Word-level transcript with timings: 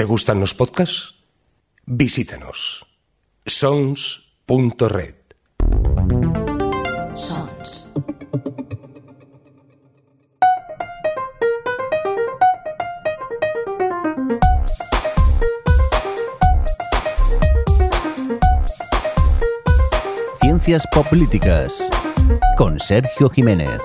¿Te 0.00 0.06
gustan 0.06 0.40
los 0.40 0.54
podcasts? 0.54 1.14
Visítanos. 1.84 2.86
sons.red. 3.44 5.14
Sons. 7.14 7.90
Ciencias 20.40 20.86
Políticas 21.10 21.74
con 22.56 22.80
Sergio 22.80 23.28
Jiménez. 23.28 23.82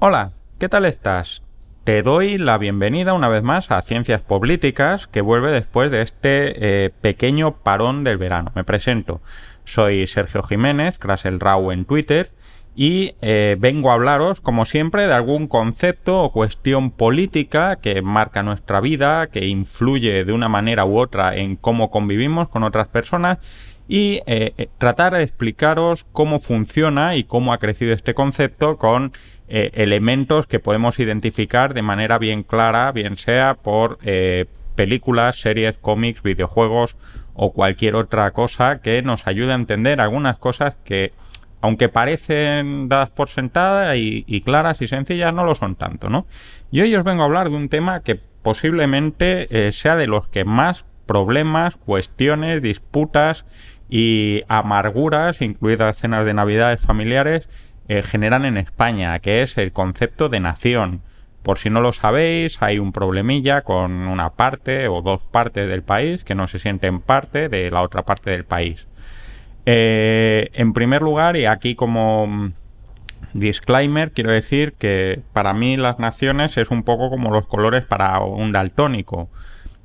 Hola, 0.00 0.34
¿qué 0.58 0.68
tal 0.68 0.84
estás? 0.84 1.47
Te 1.88 2.02
doy 2.02 2.36
la 2.36 2.58
bienvenida 2.58 3.14
una 3.14 3.30
vez 3.30 3.42
más 3.42 3.70
a 3.70 3.80
Ciencias 3.80 4.20
Políticas, 4.20 5.06
que 5.06 5.22
vuelve 5.22 5.50
después 5.50 5.90
de 5.90 6.02
este 6.02 6.84
eh, 6.84 6.90
pequeño 6.90 7.62
parón 7.62 8.04
del 8.04 8.18
verano. 8.18 8.52
Me 8.54 8.62
presento. 8.62 9.22
Soy 9.64 10.06
Sergio 10.06 10.42
Jiménez, 10.42 10.98
Crasel 10.98 11.40
Rau 11.40 11.72
en 11.72 11.86
Twitter, 11.86 12.30
y 12.76 13.14
eh, 13.22 13.56
vengo 13.58 13.90
a 13.90 13.94
hablaros, 13.94 14.42
como 14.42 14.66
siempre, 14.66 15.06
de 15.06 15.14
algún 15.14 15.46
concepto 15.48 16.22
o 16.22 16.30
cuestión 16.30 16.90
política 16.90 17.76
que 17.76 18.02
marca 18.02 18.42
nuestra 18.42 18.82
vida, 18.82 19.28
que 19.28 19.46
influye 19.46 20.26
de 20.26 20.32
una 20.34 20.50
manera 20.50 20.84
u 20.84 20.98
otra 20.98 21.36
en 21.36 21.56
cómo 21.56 21.90
convivimos 21.90 22.50
con 22.50 22.64
otras 22.64 22.88
personas 22.88 23.38
y 23.88 24.20
eh, 24.26 24.68
tratar 24.78 25.14
de 25.14 25.22
explicaros 25.22 26.06
cómo 26.12 26.38
funciona 26.38 27.16
y 27.16 27.24
cómo 27.24 27.52
ha 27.52 27.58
crecido 27.58 27.94
este 27.94 28.14
concepto 28.14 28.76
con 28.76 29.12
eh, 29.48 29.70
elementos 29.74 30.46
que 30.46 30.60
podemos 30.60 30.98
identificar 30.98 31.72
de 31.72 31.80
manera 31.80 32.18
bien 32.18 32.42
clara, 32.42 32.92
bien 32.92 33.16
sea 33.16 33.54
por 33.54 33.98
eh, 34.02 34.44
películas, 34.74 35.40
series, 35.40 35.78
cómics, 35.78 36.22
videojuegos 36.22 36.98
o 37.32 37.52
cualquier 37.52 37.94
otra 37.96 38.30
cosa 38.32 38.82
que 38.82 39.00
nos 39.00 39.26
ayude 39.26 39.52
a 39.52 39.56
entender 39.56 40.02
algunas 40.02 40.36
cosas 40.36 40.76
que, 40.84 41.12
aunque 41.62 41.88
parecen 41.88 42.88
dadas 42.88 43.08
por 43.08 43.30
sentada 43.30 43.96
y, 43.96 44.24
y 44.26 44.42
claras 44.42 44.82
y 44.82 44.86
sencillas, 44.86 45.32
no 45.32 45.44
lo 45.44 45.54
son 45.54 45.76
tanto, 45.76 46.10
¿no? 46.10 46.26
Y 46.70 46.82
hoy 46.82 46.94
os 46.94 47.04
vengo 47.04 47.22
a 47.22 47.26
hablar 47.26 47.48
de 47.48 47.56
un 47.56 47.70
tema 47.70 48.02
que 48.02 48.20
posiblemente 48.42 49.46
eh, 49.50 49.72
sea 49.72 49.96
de 49.96 50.06
los 50.06 50.28
que 50.28 50.44
más 50.44 50.84
problemas, 51.06 51.76
cuestiones, 51.76 52.60
disputas 52.60 53.46
y 53.88 54.42
amarguras, 54.48 55.40
incluidas 55.40 55.96
cenas 55.96 56.26
de 56.26 56.34
navidades 56.34 56.80
familiares, 56.80 57.48
eh, 57.88 58.02
generan 58.02 58.44
en 58.44 58.58
España, 58.58 59.18
que 59.20 59.42
es 59.42 59.56
el 59.56 59.72
concepto 59.72 60.28
de 60.28 60.40
nación. 60.40 61.02
Por 61.42 61.58
si 61.58 61.70
no 61.70 61.80
lo 61.80 61.92
sabéis, 61.92 62.60
hay 62.60 62.78
un 62.78 62.92
problemilla 62.92 63.62
con 63.62 63.92
una 63.92 64.30
parte 64.30 64.88
o 64.88 65.00
dos 65.00 65.22
partes 65.22 65.68
del 65.68 65.82
país 65.82 66.22
que 66.24 66.34
no 66.34 66.46
se 66.48 66.58
sienten 66.58 67.00
parte 67.00 67.48
de 67.48 67.70
la 67.70 67.82
otra 67.82 68.02
parte 68.02 68.30
del 68.30 68.44
país. 68.44 68.86
Eh, 69.64 70.50
en 70.52 70.72
primer 70.72 71.02
lugar, 71.02 71.36
y 71.36 71.46
aquí 71.46 71.74
como 71.74 72.26
mm, 72.26 72.52
disclaimer, 73.32 74.12
quiero 74.12 74.30
decir 74.30 74.74
que 74.74 75.22
para 75.32 75.52
mí 75.54 75.76
las 75.76 75.98
naciones 75.98 76.56
es 76.58 76.70
un 76.70 76.82
poco 76.82 77.10
como 77.10 77.30
los 77.30 77.46
colores 77.46 77.84
para 77.84 78.20
un 78.20 78.52
daltónico. 78.52 79.30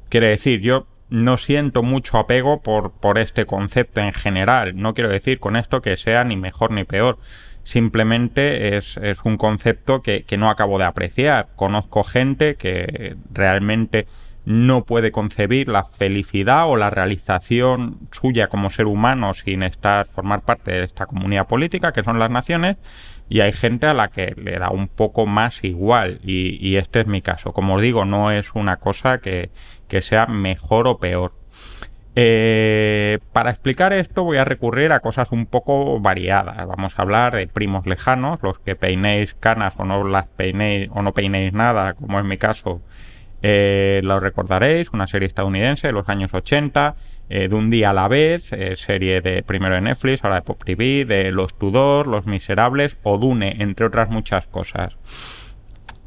Quiere 0.09 0.27
decir, 0.27 0.61
yo 0.61 0.87
no 1.13 1.37
siento 1.37 1.83
mucho 1.83 2.17
apego 2.17 2.63
por, 2.63 2.91
por 2.91 3.19
este 3.19 3.45
concepto 3.45 4.01
en 4.01 4.13
general. 4.13 4.73
No 4.75 4.95
quiero 4.95 5.11
decir 5.11 5.39
con 5.39 5.55
esto 5.55 5.79
que 5.79 5.95
sea 5.95 6.23
ni 6.23 6.35
mejor 6.35 6.71
ni 6.71 6.85
peor 6.85 7.19
simplemente 7.63 8.75
es, 8.75 8.97
es 8.97 9.19
un 9.23 9.37
concepto 9.37 10.01
que, 10.01 10.23
que, 10.23 10.37
no 10.37 10.49
acabo 10.49 10.79
de 10.79 10.85
apreciar. 10.85 11.49
Conozco 11.55 12.03
gente 12.03 12.55
que 12.55 13.15
realmente 13.31 14.07
no 14.45 14.85
puede 14.85 15.11
concebir 15.11 15.69
la 15.69 15.83
felicidad 15.83 16.67
o 16.67 16.77
la 16.77 16.89
realización 16.89 17.99
suya 18.11 18.47
como 18.47 18.71
ser 18.71 18.87
humano 18.87 19.35
sin 19.35 19.61
estar 19.61 20.07
formar 20.07 20.41
parte 20.41 20.71
de 20.71 20.83
esta 20.83 21.05
comunidad 21.05 21.47
política 21.47 21.93
que 21.93 22.03
son 22.03 22.17
las 22.17 22.31
naciones 22.31 22.77
y 23.29 23.39
hay 23.39 23.53
gente 23.53 23.85
a 23.85 23.93
la 23.93 24.09
que 24.09 24.33
le 24.35 24.59
da 24.59 24.69
un 24.71 24.87
poco 24.89 25.25
más 25.25 25.63
igual 25.63 26.19
y, 26.23 26.57
y 26.59 26.75
este 26.77 27.01
es 27.01 27.07
mi 27.07 27.21
caso. 27.21 27.53
Como 27.53 27.75
os 27.75 27.81
digo, 27.81 28.03
no 28.03 28.31
es 28.31 28.53
una 28.55 28.77
cosa 28.77 29.19
que, 29.19 29.51
que 29.93 30.01
sea 30.01 30.25
mejor 30.25 30.87
o 30.87 30.97
peor. 30.97 31.33
Eh, 32.15 33.19
para 33.31 33.51
explicar 33.51 33.93
esto 33.93 34.23
voy 34.23 34.37
a 34.37 34.43
recurrir 34.43 34.91
a 34.91 35.01
cosas 35.01 35.31
un 35.31 35.45
poco 35.45 35.99
variadas. 35.99 36.65
Vamos 36.67 36.97
a 36.97 37.03
hablar 37.03 37.35
de 37.35 37.45
primos 37.45 37.85
lejanos, 37.85 38.39
los 38.41 38.57
que 38.57 38.75
peinéis 38.75 39.35
canas 39.35 39.75
o 39.77 39.85
no 39.85 40.03
las 40.03 40.25
peinéis 40.29 40.89
o 40.95 41.03
no 41.03 41.13
peinéis 41.13 41.53
nada, 41.53 41.93
como 41.93 42.19
es 42.19 42.25
mi 42.25 42.37
caso, 42.39 42.81
eh, 43.43 44.01
lo 44.03 44.19
recordaréis, 44.19 44.89
una 44.93 45.05
serie 45.05 45.27
estadounidense 45.27 45.85
de 45.85 45.93
los 45.93 46.09
años 46.09 46.33
80, 46.33 46.95
eh, 47.29 47.47
de 47.47 47.53
un 47.53 47.69
día 47.69 47.91
a 47.91 47.93
la 47.93 48.07
vez, 48.07 48.49
serie 48.77 49.21
de 49.21 49.43
primero 49.43 49.75
de 49.75 49.81
Netflix, 49.81 50.23
ahora 50.23 50.37
de 50.37 50.41
Pop 50.41 50.63
TV, 50.63 51.05
de 51.05 51.31
Los 51.31 51.55
Tudor, 51.55 52.07
Los 52.07 52.25
Miserables 52.25 52.97
o 53.03 53.19
Dune, 53.19 53.57
entre 53.59 53.85
otras 53.85 54.09
muchas 54.09 54.47
cosas. 54.47 54.97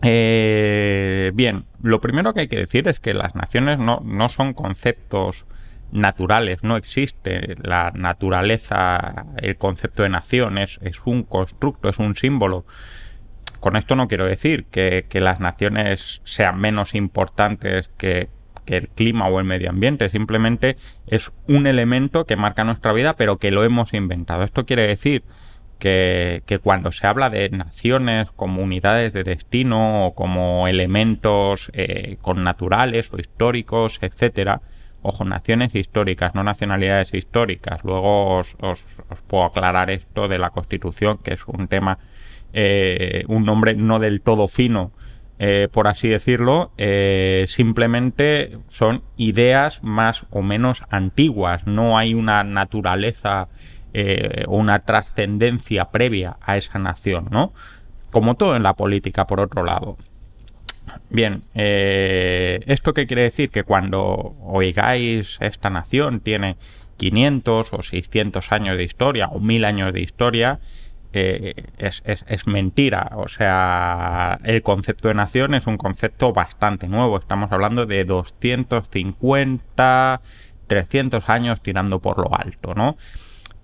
Eh, 0.02 1.32
bien, 1.34 1.64
lo 1.82 2.00
primero 2.00 2.34
que 2.34 2.40
hay 2.40 2.48
que 2.48 2.58
decir 2.58 2.88
es 2.88 3.00
que 3.00 3.14
las 3.14 3.34
naciones 3.34 3.78
no, 3.78 4.28
son 4.28 4.52
conceptos 4.52 5.46
naturales, 5.90 6.62
no 6.62 6.76
existe 6.76 7.54
la 7.62 7.92
naturaleza, 7.94 9.26
el 9.36 9.56
concepto 9.56 10.02
de 10.02 10.08
nación 10.08 10.58
es, 10.58 10.78
un 11.04 11.22
constructo, 11.22 11.88
es 11.88 11.98
un 11.98 12.14
símbolo. 12.14 12.66
Con 13.60 13.76
esto 13.76 13.96
no 13.96 14.06
quiero 14.06 14.26
decir 14.26 14.66
que, 14.66 15.06
las 15.14 15.40
naciones 15.40 16.20
sean 16.24 16.60
menos 16.60 16.94
importantes 16.94 17.88
que, 17.96 18.28
el 18.66 18.88
clima 18.88 19.28
o 19.28 19.38
el 19.38 19.44
medio 19.44 19.70
ambiente, 19.70 20.08
simplemente 20.08 20.76
es 21.06 21.30
un 21.46 21.68
elemento 21.68 22.24
que 22.24 22.34
marca 22.34 22.64
nuestra 22.64 22.92
vida, 22.92 23.14
pero 23.14 23.38
que 23.38 23.52
lo 23.52 23.62
hemos 23.62 23.94
inventado. 23.94 24.42
Esto 24.42 24.66
quiere 24.66 24.88
decir 24.88 25.22
que, 25.78 26.60
cuando 26.62 26.92
se 26.92 27.06
habla 27.06 27.30
de 27.30 27.48
naciones 27.50 28.30
como 28.30 28.62
unidades 28.62 29.12
de 29.12 29.24
destino 29.24 30.06
o 30.06 30.14
como 30.14 30.68
elementos 30.68 31.70
eh, 31.74 32.16
connaturales 32.22 33.12
o 33.12 33.18
históricos, 33.18 33.98
etcétera, 34.00 34.62
ojo, 35.02 35.24
naciones 35.24 35.74
históricas, 35.74 36.34
no 36.34 36.42
nacionalidades 36.42 37.14
históricas. 37.14 37.80
Luego 37.84 38.38
os, 38.38 38.56
puedo 39.26 39.44
aclarar 39.44 39.90
esto 39.90 40.28
de 40.28 40.38
la 40.38 40.50
Constitución, 40.50 41.18
que 41.18 41.34
es 41.34 41.46
un 41.46 41.68
tema, 41.68 41.98
eh, 42.52 43.24
un 43.28 43.44
nombre 43.44 43.74
no 43.74 43.98
del 43.98 44.20
todo 44.20 44.48
fino, 44.48 44.92
eh, 45.38 45.68
por 45.70 45.86
así 45.86 46.08
decirlo. 46.08 46.72
Eh, 46.78 47.44
simplemente 47.46 48.58
son 48.68 49.02
ideas 49.16 49.82
más 49.82 50.24
o 50.30 50.42
menos 50.42 50.82
antiguas. 50.90 51.66
No 51.66 51.98
hay 51.98 52.14
una 52.14 52.42
naturaleza 52.42 53.48
eh, 53.98 54.44
una 54.48 54.80
trascendencia 54.80 55.86
previa 55.86 56.36
a 56.42 56.58
esa 56.58 56.78
nación, 56.78 57.28
¿no? 57.30 57.54
Como 58.10 58.34
todo 58.34 58.54
en 58.54 58.62
la 58.62 58.74
política, 58.74 59.26
por 59.26 59.40
otro 59.40 59.64
lado. 59.64 59.96
Bien, 61.08 61.44
eh, 61.54 62.60
¿esto 62.66 62.92
qué 62.92 63.06
quiere 63.06 63.22
decir? 63.22 63.48
Que 63.48 63.62
cuando 63.62 64.36
oigáis 64.42 65.38
esta 65.40 65.70
nación 65.70 66.20
tiene 66.20 66.58
500 66.98 67.72
o 67.72 67.82
600 67.82 68.52
años 68.52 68.76
de 68.76 68.84
historia 68.84 69.28
o 69.28 69.40
1000 69.40 69.64
años 69.64 69.94
de 69.94 70.02
historia, 70.02 70.60
eh, 71.14 71.54
es, 71.78 72.02
es, 72.04 72.22
es, 72.28 72.46
mentira. 72.46 73.12
O 73.14 73.28
sea, 73.28 74.38
el 74.44 74.60
concepto 74.60 75.08
de 75.08 75.14
nación 75.14 75.54
es 75.54 75.66
un 75.66 75.78
concepto 75.78 76.34
bastante 76.34 76.86
nuevo. 76.86 77.16
Estamos 77.16 77.50
hablando 77.50 77.86
de 77.86 78.04
250, 78.04 80.20
300 80.66 81.30
años 81.30 81.62
tirando 81.62 81.98
por 81.98 82.18
lo 82.18 82.38
alto, 82.38 82.74
¿no? 82.74 82.98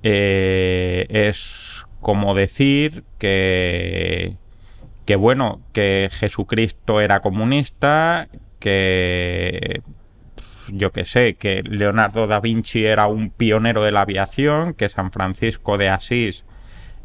Eh, 0.02 1.06
es 1.08 1.84
como 2.00 2.34
decir 2.34 3.04
que 3.18 4.36
que 5.06 5.16
bueno, 5.16 5.60
que 5.72 6.08
Jesucristo 6.12 7.00
era 7.00 7.20
comunista, 7.20 8.28
que 8.60 9.82
yo 10.68 10.92
que 10.92 11.04
sé, 11.04 11.34
que 11.34 11.62
Leonardo 11.64 12.26
da 12.26 12.40
Vinci 12.40 12.84
era 12.84 13.06
un 13.08 13.30
pionero 13.30 13.82
de 13.82 13.92
la 13.92 14.02
aviación, 14.02 14.74
que 14.74 14.88
San 14.88 15.10
Francisco 15.10 15.76
de 15.76 15.88
Asís 15.88 16.44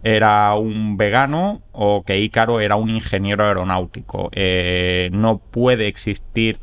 era 0.03 0.53
un 0.55 0.95
vegano 0.95 1.61
o 1.71 2.03
que 2.03 2.19
Ícaro 2.19 2.61
era 2.61 2.75
un 2.75 2.89
ingeniero 2.89 3.45
aeronáutico. 3.45 4.29
Eh, 4.33 5.09
no 5.11 5.39
puede 5.39 5.87
existir 5.87 6.59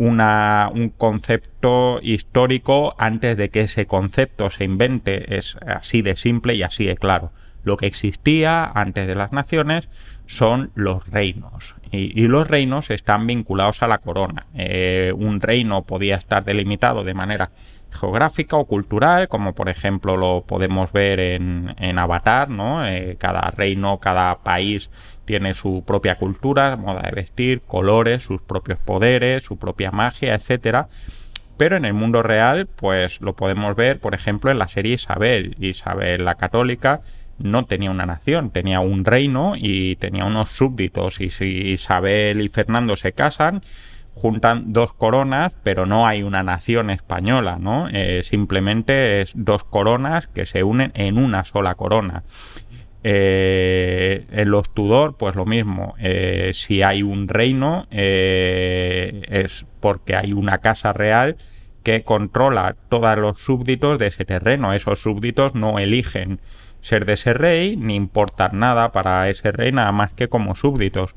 un 0.00 0.92
concepto 0.96 2.00
histórico 2.02 2.94
antes 2.96 3.36
de 3.36 3.50
que 3.50 3.60
ese 3.62 3.86
concepto 3.86 4.50
se 4.50 4.64
invente. 4.64 5.36
Es 5.36 5.56
así 5.66 6.00
de 6.00 6.16
simple 6.16 6.54
y 6.54 6.62
así 6.62 6.86
de 6.86 6.96
claro. 6.96 7.32
Lo 7.62 7.76
que 7.76 7.86
existía 7.86 8.64
antes 8.64 9.06
de 9.06 9.14
las 9.14 9.32
naciones 9.32 9.90
son 10.26 10.70
los 10.74 11.06
reinos. 11.10 11.74
Y, 11.92 12.18
y, 12.18 12.28
los 12.28 12.48
reinos 12.48 12.88
están 12.88 13.26
vinculados 13.26 13.82
a 13.82 13.88
la 13.88 13.98
corona. 13.98 14.46
Eh, 14.54 15.12
un 15.14 15.40
reino 15.40 15.82
podía 15.82 16.16
estar 16.16 16.44
delimitado 16.44 17.04
de 17.04 17.12
manera 17.12 17.50
geográfica 17.90 18.56
o 18.56 18.64
cultural, 18.64 19.28
como 19.28 19.54
por 19.54 19.68
ejemplo 19.68 20.16
lo 20.16 20.44
podemos 20.46 20.92
ver 20.92 21.20
en, 21.20 21.74
en 21.78 21.98
Avatar, 21.98 22.48
¿no? 22.48 22.86
Eh, 22.86 23.16
cada 23.18 23.50
reino, 23.50 23.98
cada 23.98 24.38
país 24.38 24.90
tiene 25.30 25.54
su 25.54 25.84
propia 25.86 26.16
cultura, 26.16 26.74
moda 26.74 27.02
de 27.02 27.12
vestir, 27.12 27.60
colores, 27.60 28.24
sus 28.24 28.42
propios 28.42 28.80
poderes, 28.80 29.44
su 29.44 29.58
propia 29.58 29.92
magia, 29.92 30.34
etcétera. 30.34 30.88
Pero 31.56 31.76
en 31.76 31.84
el 31.84 31.94
mundo 31.94 32.24
real, 32.24 32.66
pues 32.66 33.20
lo 33.20 33.36
podemos 33.36 33.76
ver, 33.76 34.00
por 34.00 34.12
ejemplo, 34.14 34.50
en 34.50 34.58
la 34.58 34.66
serie 34.66 34.94
Isabel. 34.94 35.54
Isabel 35.60 36.24
la 36.24 36.34
católica 36.34 37.02
no 37.38 37.64
tenía 37.64 37.92
una 37.92 38.06
nación, 38.06 38.50
tenía 38.50 38.80
un 38.80 39.04
reino 39.04 39.54
y 39.56 39.94
tenía 39.96 40.24
unos 40.24 40.48
súbditos. 40.48 41.20
Y 41.20 41.30
si 41.30 41.44
Isabel 41.44 42.40
y 42.40 42.48
Fernando 42.48 42.96
se 42.96 43.12
casan, 43.12 43.62
juntan 44.16 44.72
dos 44.72 44.92
coronas, 44.94 45.54
pero 45.62 45.86
no 45.86 46.08
hay 46.08 46.24
una 46.24 46.42
nación 46.42 46.90
española, 46.90 47.56
¿no? 47.60 47.86
Eh, 47.92 48.22
simplemente 48.24 49.20
es 49.20 49.30
dos 49.36 49.62
coronas 49.62 50.26
que 50.26 50.44
se 50.44 50.64
unen 50.64 50.90
en 50.96 51.18
una 51.18 51.44
sola 51.44 51.76
corona. 51.76 52.24
Eh, 53.02 54.26
en 54.30 54.50
los 54.50 54.72
Tudor, 54.74 55.16
pues 55.16 55.34
lo 55.34 55.46
mismo. 55.46 55.94
Eh, 55.98 56.52
si 56.54 56.82
hay 56.82 57.02
un 57.02 57.28
reino, 57.28 57.86
es 57.90 59.64
porque 59.80 60.16
hay 60.16 60.32
una 60.32 60.58
casa 60.58 60.92
real 60.92 61.36
que 61.82 62.02
controla 62.02 62.76
todos 62.90 63.16
los 63.18 63.38
súbditos 63.38 63.98
de 63.98 64.08
ese 64.08 64.24
terreno. 64.24 64.72
Esos 64.74 65.00
súbditos 65.00 65.54
no 65.54 65.78
eligen 65.78 66.40
ser 66.82 67.06
de 67.06 67.14
ese 67.14 67.32
rey 67.32 67.76
ni 67.76 67.94
importar 67.94 68.54
nada 68.54 68.92
para 68.92 69.28
ese 69.28 69.52
rey 69.52 69.72
nada 69.72 69.92
más 69.92 70.14
que 70.14 70.28
como 70.28 70.54
súbditos. 70.54 71.14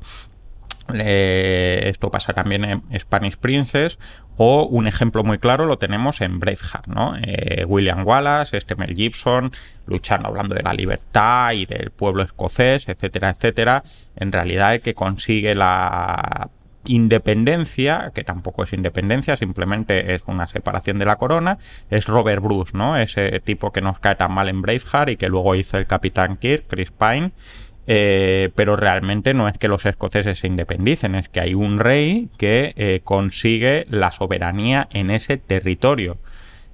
esto 0.92 2.10
pasa 2.10 2.32
también 2.32 2.64
en 2.64 2.82
Spanish 2.98 3.36
Princess 3.36 3.98
o 4.36 4.66
un 4.66 4.86
ejemplo 4.86 5.22
muy 5.22 5.38
claro 5.38 5.66
lo 5.66 5.78
tenemos 5.78 6.20
en 6.20 6.40
Braveheart, 6.40 6.86
¿no? 6.88 7.14
Eh, 7.22 7.64
William 7.66 8.06
Wallace, 8.06 8.56
este 8.56 8.74
Mel 8.74 8.94
Gibson, 8.94 9.52
luchando, 9.86 10.28
hablando 10.28 10.54
de 10.54 10.62
la 10.62 10.74
libertad 10.74 11.52
y 11.52 11.66
del 11.66 11.90
pueblo 11.90 12.22
escocés, 12.22 12.88
etcétera, 12.88 13.30
etcétera. 13.30 13.82
En 14.16 14.32
realidad 14.32 14.74
el 14.74 14.80
que 14.80 14.94
consigue 14.94 15.54
la 15.54 16.50
independencia, 16.86 18.12
que 18.14 18.24
tampoco 18.24 18.64
es 18.64 18.72
independencia, 18.72 19.36
simplemente 19.36 20.14
es 20.14 20.22
una 20.26 20.46
separación 20.46 20.98
de 20.98 21.06
la 21.06 21.16
corona, 21.16 21.58
es 21.90 22.06
Robert 22.06 22.42
Bruce, 22.42 22.76
¿no? 22.76 22.96
Ese 22.96 23.40
tipo 23.40 23.72
que 23.72 23.80
nos 23.80 23.98
cae 23.98 24.16
tan 24.16 24.32
mal 24.32 24.48
en 24.48 24.62
Braveheart 24.62 25.10
y 25.10 25.16
que 25.16 25.28
luego 25.28 25.54
hizo 25.54 25.78
el 25.78 25.86
Capitán 25.86 26.36
Kirk, 26.36 26.64
Chris 26.68 26.90
Pine. 26.90 27.32
Eh, 27.86 28.50
pero 28.54 28.76
realmente 28.76 29.34
no 29.34 29.46
es 29.46 29.58
que 29.58 29.68
los 29.68 29.84
escoceses 29.84 30.38
se 30.38 30.46
independicen, 30.46 31.14
es 31.14 31.28
que 31.28 31.40
hay 31.40 31.54
un 31.54 31.78
rey 31.78 32.30
que 32.38 32.72
eh, 32.76 33.00
consigue 33.04 33.84
la 33.90 34.10
soberanía 34.10 34.88
en 34.90 35.10
ese 35.10 35.36
territorio. 35.36 36.16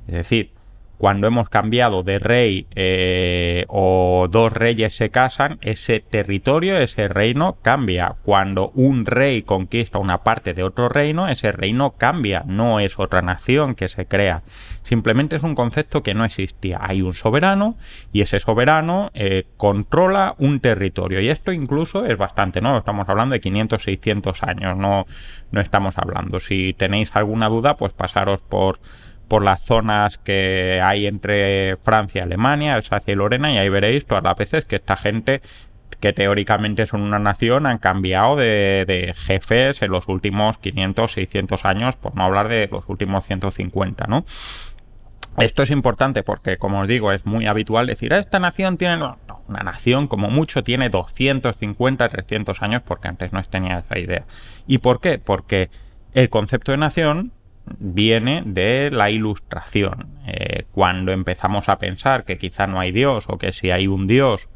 Es 0.07 0.15
decir, 0.15 0.53
cuando 1.01 1.27
hemos 1.27 1.49
cambiado 1.49 2.03
de 2.03 2.19
rey 2.19 2.67
eh, 2.75 3.65
o 3.69 4.29
dos 4.31 4.53
reyes 4.53 4.95
se 4.95 5.09
casan, 5.09 5.57
ese 5.63 6.01
territorio, 6.01 6.77
ese 6.77 7.09
reino 7.09 7.57
cambia. 7.63 8.17
Cuando 8.23 8.69
un 8.75 9.07
rey 9.07 9.41
conquista 9.41 9.97
una 9.97 10.19
parte 10.19 10.53
de 10.53 10.63
otro 10.63 10.91
reino, 10.91 11.27
ese 11.29 11.53
reino 11.53 11.93
cambia, 11.93 12.45
no 12.47 12.81
es 12.81 12.99
otra 12.99 13.23
nación 13.23 13.75
que 13.77 13.89
se 13.89 14.05
crea. 14.05 14.43
Simplemente 14.83 15.37
es 15.37 15.43
un 15.43 15.55
concepto 15.55 16.03
que 16.03 16.13
no 16.13 16.27
existía. 16.27 16.79
Hay 16.83 17.01
un 17.01 17.15
soberano 17.15 17.77
y 18.13 18.21
ese 18.21 18.39
soberano 18.39 19.11
eh, 19.15 19.47
controla 19.57 20.35
un 20.37 20.61
territorio. 20.61 21.21
Y 21.21 21.31
esto 21.31 21.51
incluso 21.51 22.05
es 22.05 22.19
bastante 22.19 22.61
nuevo. 22.61 22.77
Estamos 22.77 23.09
hablando 23.09 23.33
de 23.33 23.41
500, 23.41 23.83
600 23.83 24.43
años. 24.43 24.77
No, 24.77 25.07
no 25.51 25.63
estamos 25.63 25.97
hablando. 25.97 26.41
Si 26.41 26.75
tenéis 26.75 27.17
alguna 27.17 27.49
duda, 27.49 27.79
pues 27.79 27.95
pasaros 27.95 28.43
por 28.43 28.81
por 29.31 29.45
las 29.45 29.63
zonas 29.63 30.19
que 30.19 30.81
hay 30.83 31.07
entre 31.07 31.77
Francia 31.77 32.25
Alemania, 32.25 32.75
Alsacia 32.75 33.13
y 33.13 33.15
Lorena, 33.15 33.53
y 33.53 33.59
ahí 33.59 33.69
veréis 33.69 34.05
todas 34.05 34.25
las 34.25 34.37
veces 34.37 34.65
que 34.65 34.75
esta 34.75 34.97
gente 34.97 35.41
que 36.01 36.13
teóricamente 36.13 36.85
son 36.85 37.03
una 37.03 37.21
nación 37.21 37.67
han 37.67 37.79
cambiado 37.79 38.35
de, 38.35 39.15
jefes 39.17 39.83
en 39.83 39.93
los 39.93 40.09
últimos 40.09 40.59
500, 40.59 41.13
600 41.13 41.65
años, 41.65 41.95
por 41.95 42.17
no 42.17 42.25
hablar 42.25 42.49
de 42.49 42.69
los 42.73 42.89
últimos 42.89 43.25
150, 43.25 44.09
¿no? 44.09 44.25
Esto 45.39 45.63
es 45.63 45.71
importante 45.71 46.25
porque, 46.25 46.57
como 46.57 46.81
os 46.81 46.89
digo, 46.89 47.13
es 47.13 47.25
muy 47.25 47.47
habitual 47.47 47.87
decir, 47.87 48.13
esta 48.13 48.41
nación 48.41 48.79
tiene... 48.79 48.97
una 48.97 49.63
nación 49.63 50.09
como 50.09 50.29
mucho 50.29 50.65
tiene 50.65 50.89
250, 50.89 52.09
300 52.09 52.63
años 52.63 52.83
porque 52.85 53.07
antes 53.07 53.33
no 53.33 53.41
tenía 53.45 53.79
esa 53.79 53.97
idea. 53.97 54.25
¿Y 54.67 54.79
por 54.79 55.01
qué? 55.01 55.21
Porque 55.21 55.71
el 56.15 56.29
concepto 56.31 56.73
de 56.73 56.79
nación 56.79 57.33
viene 57.79 58.43
de 58.45 58.91
la 58.91 59.11
ilustración. 59.11 60.09
Eh, 60.27 60.65
cuando 60.73 61.13
empezamos 61.13 61.69
a 61.69 61.79
pensar 61.79 62.25
que 62.25 62.39
quizá 62.39 62.67
no 62.67 62.81
hay 62.81 62.93
Dios 62.93 63.27
o 63.29 63.39
que 63.39 63.53
si 63.53 63.71
hay 63.71 63.87
un 63.87 64.07
Dios, 64.07 64.49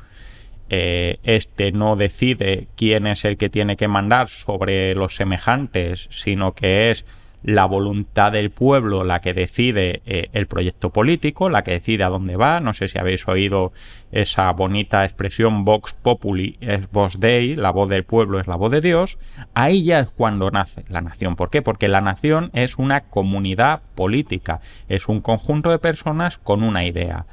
eh, 0.70 1.18
este 1.22 1.72
no 1.72 1.96
decide 1.96 2.68
quién 2.76 3.06
es 3.06 3.24
el 3.24 3.36
que 3.36 3.50
tiene 3.50 3.76
que 3.76 3.88
mandar 3.88 4.28
sobre 4.28 4.94
los 4.94 5.14
semejantes, 5.14 6.08
sino 6.10 6.54
que 6.54 6.90
es 6.90 7.04
la 7.44 7.66
voluntad 7.66 8.32
del 8.32 8.50
pueblo 8.50 9.04
la 9.04 9.20
que 9.20 9.34
decide 9.34 10.00
eh, 10.06 10.30
el 10.32 10.46
proyecto 10.46 10.90
político, 10.90 11.50
la 11.50 11.62
que 11.62 11.72
decide 11.72 12.02
a 12.02 12.08
dónde 12.08 12.36
va. 12.36 12.58
No 12.60 12.72
sé 12.72 12.88
si 12.88 12.98
habéis 12.98 13.28
oído 13.28 13.72
esa 14.12 14.50
bonita 14.52 15.04
expresión 15.04 15.64
Vox 15.64 15.92
Populi 15.92 16.56
es 16.60 16.90
voz 16.90 17.20
Dei, 17.20 17.54
la 17.54 17.70
voz 17.70 17.90
del 17.90 18.04
pueblo 18.04 18.40
es 18.40 18.46
la 18.46 18.56
voz 18.56 18.72
de 18.72 18.80
Dios. 18.80 19.18
Ahí 19.52 19.84
ya 19.84 20.00
es 20.00 20.08
cuando 20.08 20.50
nace 20.50 20.84
la 20.88 21.02
nación. 21.02 21.36
¿Por 21.36 21.50
qué? 21.50 21.60
Porque 21.60 21.86
la 21.86 22.00
nación 22.00 22.50
es 22.54 22.78
una 22.78 23.02
comunidad 23.02 23.82
política, 23.94 24.60
es 24.88 25.08
un 25.08 25.20
conjunto 25.20 25.70
de 25.70 25.78
personas 25.78 26.38
con 26.38 26.62
una 26.62 26.84
idea. 26.84 27.26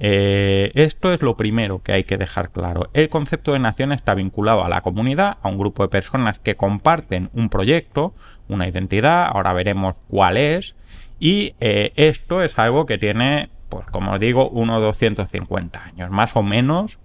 Eh, 0.00 0.70
esto 0.74 1.12
es 1.12 1.22
lo 1.22 1.36
primero 1.36 1.82
que 1.82 1.92
hay 1.92 2.04
que 2.04 2.18
dejar 2.18 2.50
claro. 2.50 2.90
El 2.92 3.08
concepto 3.08 3.52
de 3.52 3.58
nación 3.58 3.92
está 3.92 4.14
vinculado 4.14 4.64
a 4.64 4.68
la 4.68 4.80
comunidad, 4.80 5.38
a 5.42 5.48
un 5.48 5.58
grupo 5.58 5.82
de 5.82 5.88
personas 5.88 6.38
que 6.38 6.56
comparten 6.56 7.30
un 7.32 7.48
proyecto, 7.48 8.14
una 8.48 8.68
identidad, 8.68 9.26
ahora 9.26 9.52
veremos 9.52 9.96
cuál 10.08 10.36
es, 10.36 10.76
y 11.18 11.54
eh, 11.60 11.92
esto 11.96 12.42
es 12.42 12.58
algo 12.58 12.86
que 12.86 12.98
tiene, 12.98 13.50
pues 13.68 13.86
como 13.86 14.12
os 14.12 14.20
digo, 14.20 14.48
unos 14.48 14.80
250 14.80 15.82
años, 15.82 16.10
más 16.10 16.36
o 16.36 16.42
menos 16.42 16.98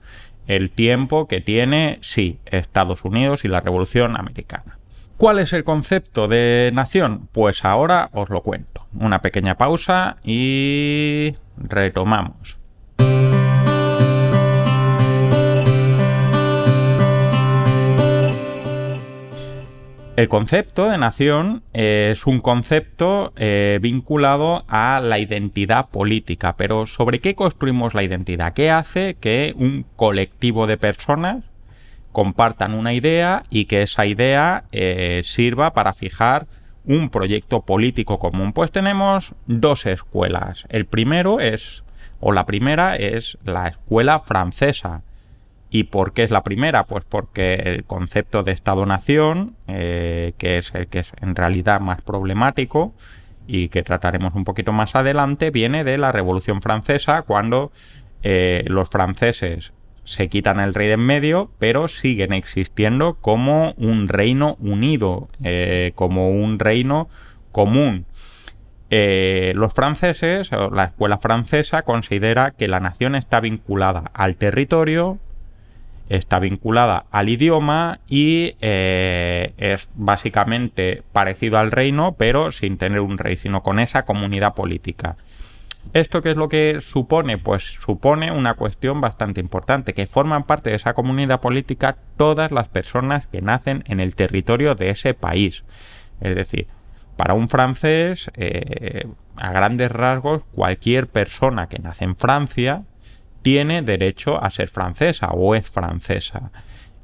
el 0.48 0.72
tiempo 0.72 1.28
que 1.28 1.42
tiene, 1.42 2.00
sí, 2.02 2.40
Estados 2.46 3.06
Unidos 3.06 3.46
y 3.46 3.48
la 3.48 3.62
Revolución 3.62 4.20
Americana. 4.20 4.78
¿Cuál 5.18 5.40
es 5.40 5.54
el 5.54 5.64
concepto 5.64 6.28
de 6.28 6.72
nación? 6.74 7.30
Pues 7.32 7.64
ahora 7.64 8.10
os 8.14 8.30
lo 8.30 8.42
cuento. 8.42 8.88
Una 9.00 9.22
pequeña 9.22 9.58
pausa 9.58 10.18
y 10.24 11.36
retomamos. 11.56 12.58
El 20.16 20.30
concepto 20.30 20.92
de 20.92 21.00
nación 21.00 21.64
es 21.74 22.28
un 22.28 22.40
concepto 22.40 23.34
eh, 23.36 23.80
vinculado 23.82 24.64
a 24.68 25.02
la 25.04 25.18
identidad 25.18 25.90
política, 25.90 26.56
pero 26.56 26.86
¿sobre 26.86 27.18
qué 27.18 27.34
construimos 27.34 27.96
la 27.96 28.04
identidad? 28.04 28.54
¿Qué 28.54 28.70
hace 28.70 29.16
que 29.16 29.56
un 29.58 29.88
colectivo 29.96 30.68
de 30.68 30.78
personas 30.78 31.46
compartan 32.12 32.76
una 32.76 32.94
idea 32.94 33.42
y 33.50 33.66
que 33.66 33.82
esa 33.82 34.06
idea 34.06 34.66
eh, 34.72 35.24
sirva 35.26 35.74
para 35.74 35.94
fijar 35.94 36.46
un 36.86 37.10
proyecto 37.10 37.62
político 37.62 38.20
común? 38.20 38.54
Pues 38.54 38.72
tenemos 38.72 39.34
dos 39.48 39.88
escuelas. 39.88 40.68
El 40.70 40.86
primero 40.86 41.40
es, 41.40 41.84
o 42.20 42.34
la 42.34 42.46
primera 42.46 42.98
es 42.98 43.40
la 43.46 43.68
escuela 43.68 44.20
francesa 44.20 45.02
¿Y 45.74 45.86
por 45.86 46.14
qué 46.14 46.22
es 46.22 46.30
la 46.30 46.44
primera? 46.44 46.86
Pues 46.86 47.04
porque 47.04 47.56
el 47.56 47.84
concepto 47.84 48.44
de 48.44 48.52
Estado-Nación, 48.52 49.56
eh, 49.68 50.34
que 50.38 50.60
es 50.60 50.72
el 50.76 50.86
que 50.86 51.00
es 51.00 51.12
en 51.20 51.36
realidad 51.36 51.80
más 51.82 52.00
problemático 52.04 52.94
y 53.48 53.70
que 53.70 53.82
trataremos 53.82 54.36
un 54.36 54.44
poquito 54.44 54.72
más 54.72 54.94
adelante, 54.94 55.50
viene 55.50 55.84
de 55.84 55.98
la 55.98 56.12
Revolución 56.12 56.62
Francesa, 56.62 57.24
cuando 57.24 57.72
eh, 58.22 58.66
los 58.68 58.92
franceses 58.92 59.74
se 60.04 60.30
quitan 60.30 60.60
el 60.60 60.76
rey 60.76 60.90
de 60.90 60.94
en 60.94 61.00
medio, 61.00 61.50
pero 61.58 61.88
siguen 61.88 62.34
existiendo 62.34 63.16
como 63.16 63.74
un 63.76 64.08
reino 64.08 64.58
unido, 64.60 65.28
eh, 65.44 65.94
como 65.96 66.30
un 66.30 66.60
reino 66.60 67.10
común. 67.52 68.06
los 68.92 69.74
franceses, 69.74 70.52
la 70.52 70.84
escuela 70.84 71.18
francesa, 71.18 71.82
considera 71.82 72.52
que 72.52 72.68
la 72.68 72.80
nación 72.80 73.16
está 73.16 73.40
vinculada 73.40 74.12
al 74.14 74.36
territorio, 74.36 75.18
está 76.10 76.40
vinculada 76.40 77.06
al 77.12 77.30
idioma 77.30 78.00
y 78.08 78.56
eh, 78.62 79.54
es 79.58 79.90
básicamente 79.96 81.04
parecido 81.12 81.58
al 81.58 81.72
reino, 81.72 82.16
pero 82.18 82.52
sin 82.52 82.78
tener 82.78 83.00
un 83.00 83.18
rey, 83.18 83.38
sino 83.38 83.64
con 83.64 83.80
esa 83.80 84.04
comunidad 84.04 84.54
política. 84.54 85.16
¿Esto 85.92 86.22
qué 86.22 86.32
es 86.32 86.38
lo 86.38 86.48
que 86.50 86.80
supone? 86.82 87.38
Pues 87.38 87.64
supone 87.64 88.32
una 88.32 88.54
cuestión 88.54 89.02
bastante 89.02 89.42
importante, 89.42 89.94
que 89.94 90.08
forman 90.08 90.44
parte 90.44 90.70
de 90.70 90.78
esa 90.78 90.94
comunidad 90.94 91.42
política 91.42 91.98
todas 92.18 92.52
las 92.52 92.70
personas 92.70 93.28
que 93.28 93.42
nacen 93.42 93.84
en 93.88 94.00
el 94.00 94.16
territorio 94.16 94.76
de 94.76 94.92
ese 94.92 95.14
país. 95.14 95.64
Es 96.22 96.36
decir, 96.36 96.68
para 97.18 97.34
un 97.34 97.50
francés, 97.50 98.32
eh, 98.36 99.08
a 99.36 99.52
grandes 99.52 99.92
rasgos, 99.92 100.44
cualquier 100.54 101.08
persona 101.08 101.68
que 101.68 101.80
nace 101.80 102.06
en 102.06 102.16
Francia 102.16 102.84
tiene 103.44 103.84
derecho 103.84 104.44
a 104.44 104.50
ser 104.50 104.70
francesa 104.70 105.28
o 105.28 105.54
es 105.54 105.70
francesa. 105.70 106.52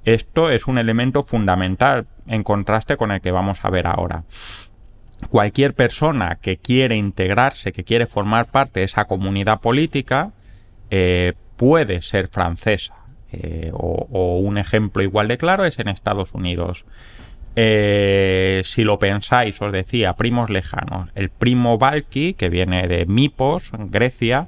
Esto 0.06 0.50
es 0.50 0.66
un 0.66 0.80
elemento 0.80 1.24
fundamental 1.24 2.08
en 2.26 2.44
contraste 2.44 2.98
con 2.98 3.12
el 3.12 3.22
que 3.22 3.32
vamos 3.32 3.60
a 3.64 3.70
ver 3.70 3.86
ahora. 3.86 4.24
Cualquier 5.30 5.74
persona 5.74 6.40
que 6.42 6.58
quiere 6.58 6.96
integrarse, 6.96 7.74
que 7.74 7.84
quiere 7.84 8.08
formar 8.08 8.48
parte 8.48 8.80
de 8.80 8.86
esa 8.86 9.06
comunidad 9.06 9.60
política, 9.60 10.32
eh, 10.90 11.34
puede 11.58 12.02
ser 12.02 12.30
francesa. 12.30 12.96
Eh, 13.32 13.70
o, 13.74 14.40
un 14.40 14.58
ejemplo 14.58 15.04
igual 15.04 15.28
de 15.28 15.38
claro 15.38 15.66
es 15.66 15.78
en 15.78 15.90
Estados 15.90 16.34
Unidos. 16.34 16.86
Eh, 17.56 18.62
si 18.64 18.86
lo 18.86 18.98
pensáis, 18.98 19.62
os 19.62 19.74
decía, 19.74 20.14
primos 20.14 20.50
lejanos. 20.50 21.10
El 21.16 21.30
primo 21.30 21.78
Valky, 21.78 22.34
que 22.34 22.50
viene 22.50 22.88
de 22.88 23.06
Mipos, 23.06 23.72
Grecia, 23.78 24.48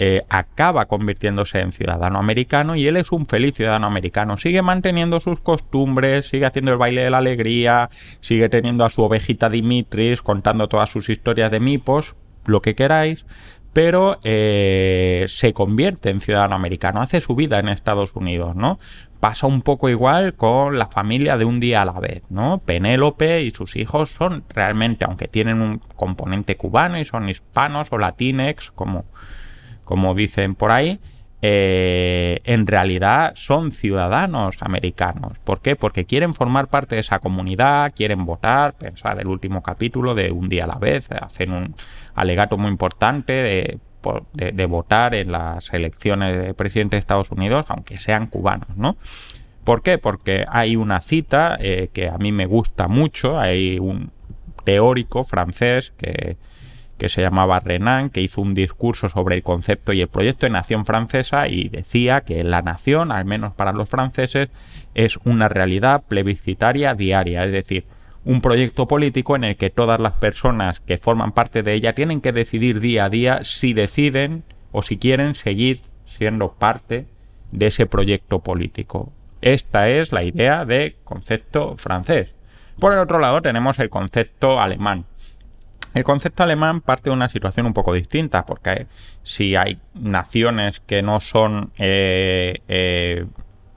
eh, 0.00 0.22
acaba 0.28 0.86
convirtiéndose 0.86 1.58
en 1.58 1.72
ciudadano 1.72 2.20
americano 2.20 2.76
y 2.76 2.86
él 2.86 2.96
es 2.96 3.10
un 3.10 3.26
feliz 3.26 3.56
ciudadano 3.56 3.86
americano. 3.86 4.36
Sigue 4.36 4.62
manteniendo 4.62 5.18
sus 5.18 5.40
costumbres, 5.40 6.28
sigue 6.28 6.46
haciendo 6.46 6.70
el 6.70 6.78
baile 6.78 7.02
de 7.02 7.10
la 7.10 7.18
alegría, 7.18 7.90
sigue 8.20 8.48
teniendo 8.48 8.84
a 8.84 8.90
su 8.90 9.02
ovejita 9.02 9.50
Dimitris, 9.50 10.22
contando 10.22 10.68
todas 10.68 10.90
sus 10.90 11.08
historias 11.08 11.50
de 11.50 11.58
Mipos, 11.58 12.14
lo 12.46 12.62
que 12.62 12.76
queráis, 12.76 13.24
pero 13.72 14.18
eh, 14.24 15.24
se 15.28 15.52
convierte 15.52 16.10
en 16.10 16.20
ciudadano 16.20 16.54
americano, 16.54 17.00
hace 17.00 17.20
su 17.20 17.34
vida 17.34 17.58
en 17.58 17.68
Estados 17.68 18.14
Unidos, 18.14 18.56
¿no? 18.56 18.78
Pasa 19.20 19.48
un 19.48 19.62
poco 19.62 19.88
igual 19.88 20.34
con 20.34 20.78
la 20.78 20.86
familia 20.86 21.36
de 21.36 21.44
un 21.44 21.58
día 21.58 21.82
a 21.82 21.84
la 21.84 21.98
vez, 21.98 22.22
¿no? 22.30 22.58
Penélope 22.58 23.42
y 23.42 23.50
sus 23.50 23.74
hijos 23.74 24.10
son 24.10 24.44
realmente, 24.48 25.04
aunque 25.04 25.26
tienen 25.26 25.60
un 25.60 25.78
componente 25.96 26.56
cubano 26.56 26.98
y 26.98 27.04
son 27.04 27.28
hispanos 27.28 27.88
o 27.90 27.98
latinex, 27.98 28.70
como, 28.70 29.04
como 29.88 30.14
dicen 30.14 30.54
por 30.54 30.70
ahí, 30.70 31.00
eh, 31.40 32.40
en 32.44 32.66
realidad 32.66 33.32
son 33.36 33.72
ciudadanos 33.72 34.58
americanos. 34.60 35.38
¿Por 35.44 35.62
qué? 35.62 35.76
Porque 35.76 36.04
quieren 36.04 36.34
formar 36.34 36.68
parte 36.68 36.96
de 36.96 37.00
esa 37.00 37.20
comunidad, 37.20 37.94
quieren 37.96 38.26
votar. 38.26 38.74
Pensar 38.74 39.18
el 39.18 39.26
último 39.28 39.62
capítulo 39.62 40.14
de 40.14 40.30
Un 40.30 40.50
día 40.50 40.64
a 40.64 40.66
la 40.66 40.74
vez, 40.74 41.10
hacen 41.10 41.52
un 41.52 41.74
alegato 42.14 42.58
muy 42.58 42.70
importante 42.70 43.32
de, 44.02 44.66
votar 44.66 45.14
en 45.14 45.32
las 45.32 45.72
elecciones 45.72 46.38
de 46.38 46.52
presidente 46.52 46.96
de 46.96 47.00
Estados 47.00 47.30
Unidos, 47.30 47.64
aunque 47.68 47.96
sean 47.96 48.26
cubanos, 48.26 48.76
¿no? 48.76 48.98
¿Por 49.64 49.82
qué? 49.82 49.96
Porque 49.96 50.44
hay 50.50 50.76
una 50.76 51.00
cita 51.00 51.56
eh, 51.60 51.88
que 51.94 52.10
a 52.10 52.18
mí 52.18 52.30
me 52.30 52.44
gusta 52.44 52.88
mucho, 52.88 53.40
hay 53.40 53.78
un 53.78 54.10
teórico 54.64 55.24
francés 55.24 55.94
que 55.96 56.36
que 56.98 57.08
se 57.08 57.22
llamaba 57.22 57.60
Renan, 57.60 58.10
que 58.10 58.20
hizo 58.20 58.40
un 58.40 58.54
discurso 58.54 59.08
sobre 59.08 59.36
el 59.36 59.42
concepto 59.42 59.92
y 59.92 60.02
el 60.02 60.08
proyecto 60.08 60.46
de 60.46 60.50
nación 60.50 60.84
francesa 60.84 61.48
y 61.48 61.68
decía 61.68 62.22
que 62.22 62.44
la 62.44 62.60
nación, 62.60 63.12
al 63.12 63.24
menos 63.24 63.54
para 63.54 63.72
los 63.72 63.88
franceses, 63.88 64.50
es 64.94 65.18
una 65.24 65.48
realidad 65.48 66.02
plebiscitaria 66.08 66.94
diaria, 66.94 67.44
es 67.44 67.52
decir, 67.52 67.86
un 68.24 68.40
proyecto 68.40 68.86
político 68.88 69.36
en 69.36 69.44
el 69.44 69.56
que 69.56 69.70
todas 69.70 70.00
las 70.00 70.12
personas 70.14 70.80
que 70.80 70.98
forman 70.98 71.32
parte 71.32 71.62
de 71.62 71.74
ella 71.74 71.94
tienen 71.94 72.20
que 72.20 72.32
decidir 72.32 72.80
día 72.80 73.06
a 73.06 73.08
día 73.08 73.44
si 73.44 73.72
deciden 73.72 74.42
o 74.72 74.82
si 74.82 74.98
quieren 74.98 75.34
seguir 75.34 75.80
siendo 76.04 76.52
parte 76.52 77.06
de 77.52 77.68
ese 77.68 77.86
proyecto 77.86 78.40
político. 78.40 79.12
Esta 79.40 79.88
es 79.88 80.12
la 80.12 80.24
idea 80.24 80.64
de 80.64 80.96
concepto 81.04 81.76
francés. 81.76 82.34
Por 82.78 82.92
el 82.92 82.98
otro 82.98 83.18
lado 83.18 83.40
tenemos 83.40 83.78
el 83.78 83.88
concepto 83.88 84.60
alemán. 84.60 85.04
El 85.94 86.04
concepto 86.04 86.42
alemán 86.42 86.80
parte 86.80 87.10
de 87.10 87.14
una 87.14 87.28
situación 87.28 87.66
un 87.66 87.74
poco 87.74 87.94
distinta, 87.94 88.44
porque 88.46 88.86
si 89.22 89.56
hay 89.56 89.78
naciones 89.94 90.80
que 90.80 91.02
no 91.02 91.20
son 91.20 91.72
eh, 91.78 92.60
eh, 92.68 93.26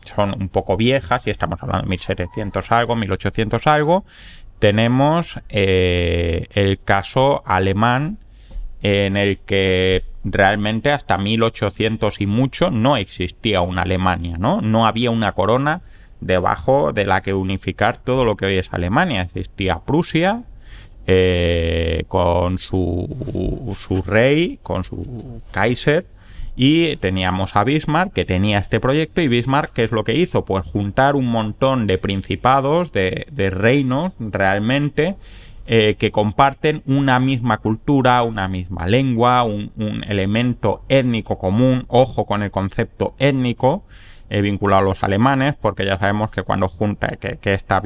son 0.06 0.36
un 0.40 0.50
poco 0.50 0.78
viejas, 0.78 1.26
y 1.26 1.30
estamos 1.30 1.62
hablando 1.62 1.84
de 1.84 1.90
1700 1.90 2.72
algo, 2.72 2.96
1800 2.96 3.68
algo, 3.68 4.04
tenemos 4.60 5.40
eh, 5.50 6.48
el 6.52 6.80
caso 6.80 7.44
alemán 7.46 8.18
en 8.82 9.16
el 9.16 9.40
que 9.40 10.04
realmente 10.24 10.92
hasta 10.92 11.18
1800 11.18 12.22
y 12.22 12.26
mucho 12.26 12.72
no 12.72 12.98
existía 12.98 13.62
una 13.62 13.84
Alemania, 13.84 14.38
¿no? 14.38 14.62
No 14.62 14.88
había 14.88 15.12
una 15.12 15.32
corona 15.34 15.82
debajo 16.20 16.94
de 16.94 17.06
la 17.06 17.22
que 17.22 17.34
unificar 17.34 17.98
todo 17.98 18.26
lo 18.26 18.38
que 18.38 18.46
hoy 18.46 18.58
es 18.58 18.74
Alemania. 18.74 19.24
Existía 19.24 19.80
Prusia, 19.80 20.44
eh, 21.08 22.04
con 22.08 22.60
su, 22.60 23.76
su 23.80 24.02
rey, 24.04 24.60
con 24.62 24.84
su 24.84 25.42
Kaiser, 25.52 26.06
y 26.56 26.96
teníamos 26.98 27.56
a 27.56 27.64
Bismarck 27.64 28.14
que 28.14 28.26
tenía 28.26 28.60
este 28.60 28.80
proyecto 28.80 29.22
y 29.22 29.28
Bismarck 29.28 29.74
¿qué 29.74 29.84
es 29.84 29.92
lo 29.92 30.04
que 30.04 30.16
hizo? 30.16 30.46
Pues 30.46 30.66
juntar 30.66 31.16
un 31.16 31.28
montón 31.28 31.88
de 31.88 31.98
principados, 31.98 32.92
de, 32.92 33.26
reinos 33.52 34.14
realmente 34.20 35.16
eh, 35.68 35.96
que 35.98 36.12
comparten 36.12 36.82
una 36.86 37.20
misma 37.20 37.60
cultura, 37.60 38.22
una 38.24 38.48
misma 38.48 38.88
lengua, 38.88 39.44
un, 39.44 39.72
elemento 40.08 40.84
étnico 40.90 41.38
común, 41.38 41.86
ojo 41.88 42.26
con 42.26 42.44
el 42.44 42.52
concepto 42.52 43.16
étnico 43.20 43.84
eh, 44.30 44.42
vinculado 44.42 44.82
a 44.82 44.86
los 44.86 45.04
alemanes, 45.04 45.56
porque 45.56 45.86
ya 45.86 45.98
sabemos 45.98 46.32
que 46.32 46.44
cuando 46.44 46.68
junta, 46.68 47.16
que, 47.20 47.38
que 47.38 47.54
esta 47.54 47.80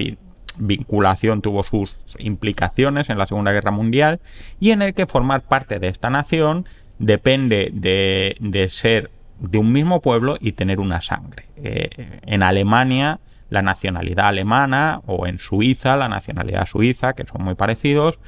vinculación 0.57 1.41
tuvo 1.41 1.63
sus 1.63 1.97
implicaciones 2.19 3.09
en 3.09 3.17
la 3.17 3.27
Segunda 3.27 3.51
Guerra 3.51 3.71
Mundial 3.71 4.19
y 4.59 4.71
en 4.71 4.81
el 4.81 4.93
que 4.93 5.05
formar 5.05 5.41
parte 5.41 5.79
de 5.79 5.87
esta 5.87 6.09
nación 6.09 6.65
depende 6.99 7.69
de, 7.73 8.67
ser 8.69 9.11
de 9.39 9.57
un 9.57 9.71
mismo 9.71 10.01
pueblo 10.01 10.37
y 10.39 10.53
tener 10.53 10.79
una 10.79 11.01
sangre. 11.01 11.45
Eh, 11.57 12.19
en 12.25 12.43
Alemania 12.43 13.19
la 13.49 13.61
nacionalidad 13.61 14.27
alemana 14.27 15.01
o 15.05 15.27
en 15.27 15.39
Suiza 15.39 15.95
la 15.95 16.09
nacionalidad 16.09 16.65
suiza, 16.65 17.13
que 17.13 17.25
son 17.25 17.43
muy 17.43 17.55
parecidos, 17.55 18.19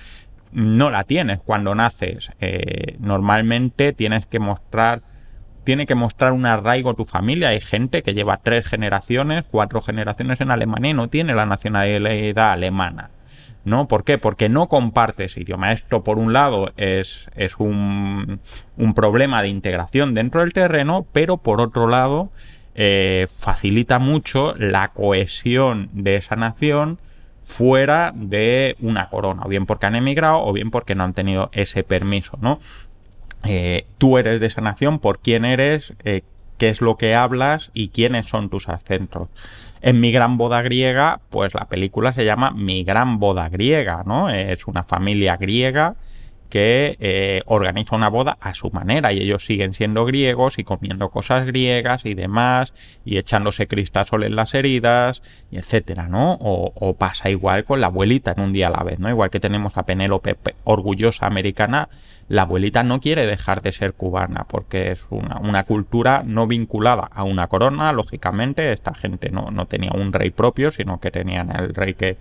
no 0.51 0.89
la 0.89 1.03
tienes 1.03 1.39
cuando 1.39 1.75
naces. 1.75 2.31
Eh, 2.39 2.95
normalmente 2.99 3.93
tienes 3.93 4.25
que 4.25 4.39
mostrar 4.39 5.01
tiene 5.67 5.85
que 5.85 5.95
mostrar 5.95 6.31
un 6.31 6.45
arraigo 6.45 6.91
a 6.91 6.93
tu 6.93 7.03
familia. 7.03 7.49
Hay 7.49 7.59
gente 7.59 8.01
que 8.01 8.13
lleva 8.13 8.37
tres 8.37 8.65
generaciones, 8.65 9.43
cuatro 9.51 9.81
generaciones 9.81 10.39
en 10.39 10.49
Alemania 10.49 10.91
y 10.91 10.93
no 10.93 11.09
tiene 11.09 11.35
la 11.35 11.45
nacionalidad 11.45 12.53
alemana. 12.53 13.09
¿No? 13.65 13.89
¿Por 13.89 14.05
qué? 14.05 14.17
Porque 14.17 14.47
no 14.47 14.69
comparte 14.69 15.25
ese 15.25 15.41
idioma. 15.41 15.73
Esto, 15.73 16.05
por 16.05 16.19
un 16.19 16.31
lado, 16.31 16.71
es, 16.77 17.29
es 17.35 17.57
un, 17.57 18.39
un, 18.77 18.93
problema 18.93 19.41
de 19.41 19.49
integración 19.49 20.13
dentro 20.13 20.39
del 20.39 20.53
terreno, 20.53 21.05
pero 21.11 21.35
por 21.35 21.59
otro 21.59 21.87
lado, 21.87 22.31
eh, 22.73 23.27
facilita 23.29 23.99
mucho 23.99 24.55
la 24.57 24.93
cohesión 24.93 25.89
de 25.91 26.15
esa 26.15 26.37
nación 26.37 26.97
fuera 27.41 28.13
de 28.15 28.77
una 28.79 29.09
corona, 29.09 29.43
o 29.45 29.49
bien 29.49 29.65
porque 29.65 29.85
han 29.85 29.95
emigrado 29.95 30.45
o 30.45 30.53
bien 30.53 30.71
porque 30.71 30.95
no 30.95 31.03
han 31.03 31.13
tenido 31.13 31.49
ese 31.51 31.83
permiso, 31.83 32.37
¿no? 32.41 32.59
Eh, 33.43 33.85
tú 33.97 34.17
eres 34.17 34.39
de 34.39 34.47
esa 34.47 34.61
nación, 34.61 34.99
por 34.99 35.19
quién 35.19 35.45
eres, 35.45 35.93
eh, 36.03 36.21
qué 36.57 36.69
es 36.69 36.81
lo 36.81 36.97
que 36.97 37.15
hablas 37.15 37.71
y 37.73 37.89
quiénes 37.89 38.27
son 38.27 38.49
tus 38.49 38.67
acentos. 38.67 39.29
En 39.81 39.99
Mi 39.99 40.11
Gran 40.11 40.37
Boda 40.37 40.61
Griega, 40.61 41.21
pues 41.29 41.53
la 41.53 41.65
película 41.65 42.11
se 42.11 42.25
llama 42.25 42.51
Mi 42.51 42.83
Gran 42.83 43.19
Boda 43.19 43.47
Griega, 43.49 44.03
¿no? 44.05 44.29
Es 44.29 44.65
una 44.67 44.83
familia 44.83 45.37
griega 45.37 45.95
que 46.49 46.97
eh, 46.99 47.41
organiza 47.45 47.95
una 47.95 48.09
boda 48.09 48.37
a 48.41 48.53
su 48.53 48.71
manera 48.71 49.11
y 49.13 49.19
ellos 49.19 49.45
siguen 49.45 49.73
siendo 49.73 50.05
griegos 50.05 50.59
y 50.59 50.63
comiendo 50.63 51.09
cosas 51.09 51.45
griegas 51.45 52.05
y 52.05 52.13
demás 52.13 52.73
y 53.05 53.17
echándose 53.17 53.67
cristasol 53.67 54.23
en 54.23 54.35
las 54.35 54.53
heridas 54.53 55.21
y 55.51 55.57
etcétera, 55.57 56.07
¿no? 56.07 56.33
O, 56.33 56.71
o, 56.75 56.93
pasa 56.95 57.29
igual 57.29 57.63
con 57.63 57.81
la 57.81 57.87
abuelita 57.87 58.33
en 58.35 58.43
un 58.43 58.53
día 58.53 58.67
a 58.67 58.71
la 58.71 58.83
vez, 58.83 58.99
¿no? 58.99 59.09
Igual 59.09 59.29
que 59.29 59.39
tenemos 59.39 59.77
a 59.77 59.83
Penélope 59.83 60.37
orgullosa 60.63 61.25
americana 61.25 61.89
la 62.29 62.41
abuelita 62.41 62.83
no 62.83 62.99
quiere 62.99 63.25
dejar 63.25 63.61
de 63.61 63.71
ser 63.71 63.93
cubana 63.93 64.45
porque 64.49 64.91
es 64.91 65.05
una, 65.09 65.63
cultura 65.63 66.23
no 66.25 66.45
vinculada 66.45 67.09
a 67.13 67.23
una 67.23 67.47
corona, 67.47 67.93
lógicamente, 67.93 68.73
esta 68.73 68.93
gente 68.93 69.29
no, 69.29 69.49
no, 69.49 69.65
tenía 69.65 69.91
un 69.93 70.11
rey 70.11 70.29
propio, 70.29 70.71
sino 70.71 70.99
que 70.99 71.09
tenían 71.09 71.55
el 71.55 71.73
rey 71.73 71.93
que, 71.93 72.17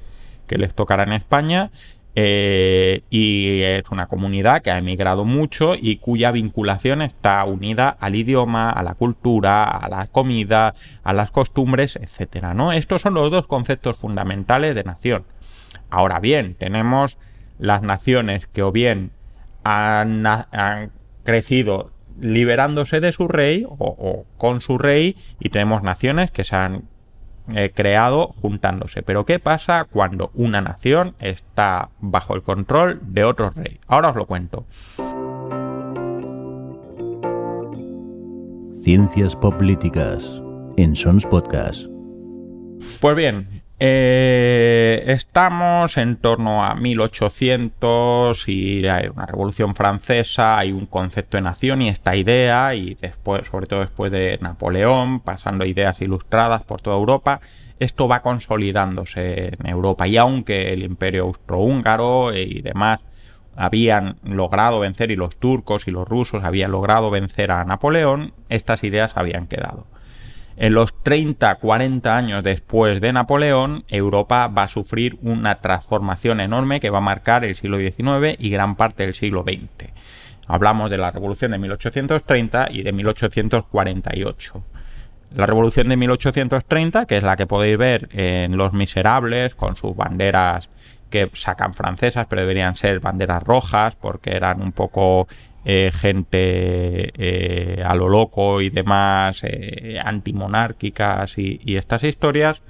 les 0.49 0.75
tocara 0.75 1.02
en 1.02 1.12
España. 1.12 1.71
Eh, 2.18 3.02
y 3.11 3.61
es 3.61 3.90
una 3.90 4.06
comunidad 4.06 4.62
que 4.62 4.70
ha 4.70 4.78
emigrado 4.78 5.26
mucho 5.26 5.75
y 5.75 5.99
cuya 5.99 6.30
vinculación 6.30 7.02
está 7.02 7.44
unida 7.44 7.90
al 7.90 8.14
idioma, 8.14 8.70
a 8.70 8.82
la 8.82 8.94
cultura, 8.94 9.64
a 9.64 9.87
la 9.90 10.06
comida, 10.06 10.73
a 11.04 11.12
las 11.12 11.30
costumbres, 11.30 11.96
etcétera, 11.96 12.54
¿no? 12.54 12.73
Estos 12.73 13.02
son 13.02 13.12
los 13.12 13.30
dos 13.30 13.46
conceptos 13.46 13.99
fundamentales 13.99 14.75
de 14.75 14.85
nación. 14.85 15.25
Ahora 15.90 16.18
bien, 16.18 16.54
tenemos 16.54 17.18
las 17.58 17.82
naciones 17.82 18.46
que 18.46 18.62
o 18.62 18.73
bien 18.73 19.11
han, 19.62 20.25
crecido 21.23 21.90
liberándose 22.18 23.00
de 23.00 23.12
su 23.12 23.28
rey 23.28 23.66
o, 23.68 24.25
con 24.38 24.62
su 24.62 24.78
rey 24.78 25.16
y 25.38 25.50
tenemos 25.50 25.82
naciones 25.82 26.30
que 26.30 26.44
se 26.44 26.56
han 26.56 26.85
eh, 27.54 27.72
creado 27.74 28.34
juntándose. 28.40 29.02
Pero 29.02 29.24
¿qué 29.24 29.38
pasa 29.38 29.84
cuando 29.84 30.30
una 30.34 30.60
nación 30.60 31.14
está 31.20 31.90
bajo 32.00 32.34
el 32.34 32.42
control 32.42 33.00
de 33.02 33.24
otro 33.24 33.50
rey? 33.50 33.78
Ahora 33.86 34.10
os 34.10 34.16
lo 34.16 34.26
cuento. 34.26 34.64
Ciencias 38.82 39.34
Políticas 39.34 40.42
en 40.76 40.94
Sons 40.94 41.26
Podcast. 41.26 41.86
Pues 43.00 43.16
bien, 43.16 43.55
eh, 43.78 45.04
estamos 45.09 45.99
en 45.99 46.16
torno 46.16 46.64
a 46.64 46.75
1800 46.75 48.49
y 48.49 48.87
hay 48.88 49.09
una 49.09 49.26
revolución 49.26 49.75
francesa, 49.75 50.56
hay 50.56 50.73
un 50.73 50.87
concepto 50.87 51.37
de 51.37 51.42
nación 51.42 51.83
y 51.83 51.90
esta 51.90 52.16
idea, 52.16 52.75
y 52.75 52.95
después, 52.95 53.47
sobre 53.49 53.66
todo 53.66 53.80
después 53.80 54.11
de 54.11 54.38
Napoleón, 54.40 55.21
pasando 55.21 55.66
ideas 55.66 56.00
ilustradas 56.00 56.62
por 56.62 56.80
toda 56.80 56.97
Europa, 56.97 57.40
esto 57.78 58.09
va 58.09 58.21
consolidándose 58.21 59.54
en 59.59 59.66
Europa. 59.66 60.06
Y 60.09 60.16
aunque 60.16 60.73
el 60.73 60.83
imperio 60.83 61.25
austrohúngaro 61.25 62.35
y 62.35 62.62
demás 62.62 63.00
habían 63.56 64.16
logrado 64.23 64.80
vencer 64.80 65.11
y 65.11 65.16
los 65.16 65.37
turcos 65.37 65.87
y 65.87 65.90
los 65.90 66.09
rusos 66.09 66.45
habían 66.45 66.71
logrado 66.73 67.11
vencer 67.11 67.50
a 67.50 67.64
Napoleón, 67.64 68.33
estas 68.49 68.85
ideas 68.85 69.16
habían 69.16 69.47
quedado. 69.47 69.87
En 70.58 70.72
los 70.72 70.94
30, 71.02 71.56
40 71.56 72.16
años 72.16 72.42
después 72.42 73.02
de 73.02 73.12
Napoleón, 73.12 73.84
Europa 73.88 74.48
va 74.48 74.62
a 74.62 74.68
sufrir 74.68 75.18
una 75.20 75.56
transformación 75.56 76.40
enorme 76.40 76.80
que 76.80 76.88
va 76.88 76.98
a 76.98 77.02
marcar 77.02 77.44
el 77.44 77.56
siglo 77.56 77.78
XIX 77.78 78.36
y 78.38 78.48
gran 78.48 78.75
parte 78.75 79.02
del 79.02 79.14
siglo 79.14 79.42
XX. 79.42 79.90
Hablamos 80.46 80.90
de 80.90 80.96
la 80.96 81.10
Revolución 81.10 81.50
de 81.50 81.58
1830 81.58 82.68
y 82.70 82.82
de 82.82 82.92
1848. 82.92 84.64
La 85.34 85.44
Revolución 85.44 85.90
de 85.90 85.96
1830, 85.98 87.04
que 87.04 87.18
es 87.18 87.22
la 87.22 87.36
que 87.36 87.46
podéis 87.46 87.76
ver 87.76 88.08
en 88.12 88.56
Los 88.56 88.72
Miserables, 88.72 89.54
con 89.54 89.76
sus 89.76 89.94
banderas 89.94 90.70
que 91.10 91.30
sacan 91.34 91.75
francesas, 91.75 92.26
pero 92.30 92.40
deberían 92.40 92.76
ser 92.76 93.00
banderas 93.00 93.42
rojas, 93.42 93.94
porque 93.96 94.30
eran 94.30 94.62
un 94.62 94.72
poco 94.72 95.28
eh, 95.68 95.90
gente 95.92 97.11
eh, 97.16 97.82
a 97.85 97.96
lo 97.96 98.08
loco 98.08 98.61
y 98.61 98.70
demás, 98.70 99.40
eh, 99.42 99.99
antimonárquicas 100.00 101.37
y, 101.38 101.76
estas 101.76 102.04
historias, 102.04 102.62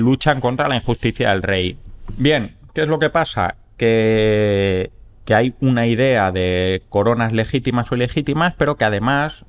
luchan 0.00 0.40
contra 0.40 0.66
la 0.66 0.74
injusticia 0.74 1.30
del 1.30 1.44
rey. 1.44 1.78
Bien, 2.16 2.56
¿qué 2.74 2.82
es 2.82 2.88
lo 2.88 2.98
que 2.98 3.10
pasa? 3.10 3.54
Que, 3.76 4.90
que 5.24 5.34
hay 5.36 5.54
una 5.60 5.86
idea 5.86 6.32
de 6.32 6.82
coronas 6.88 7.32
legítimas 7.32 7.92
o 7.92 7.94
ilegítimas, 7.94 8.56
pero 8.56 8.76
que 8.76 8.84
además 8.84 9.44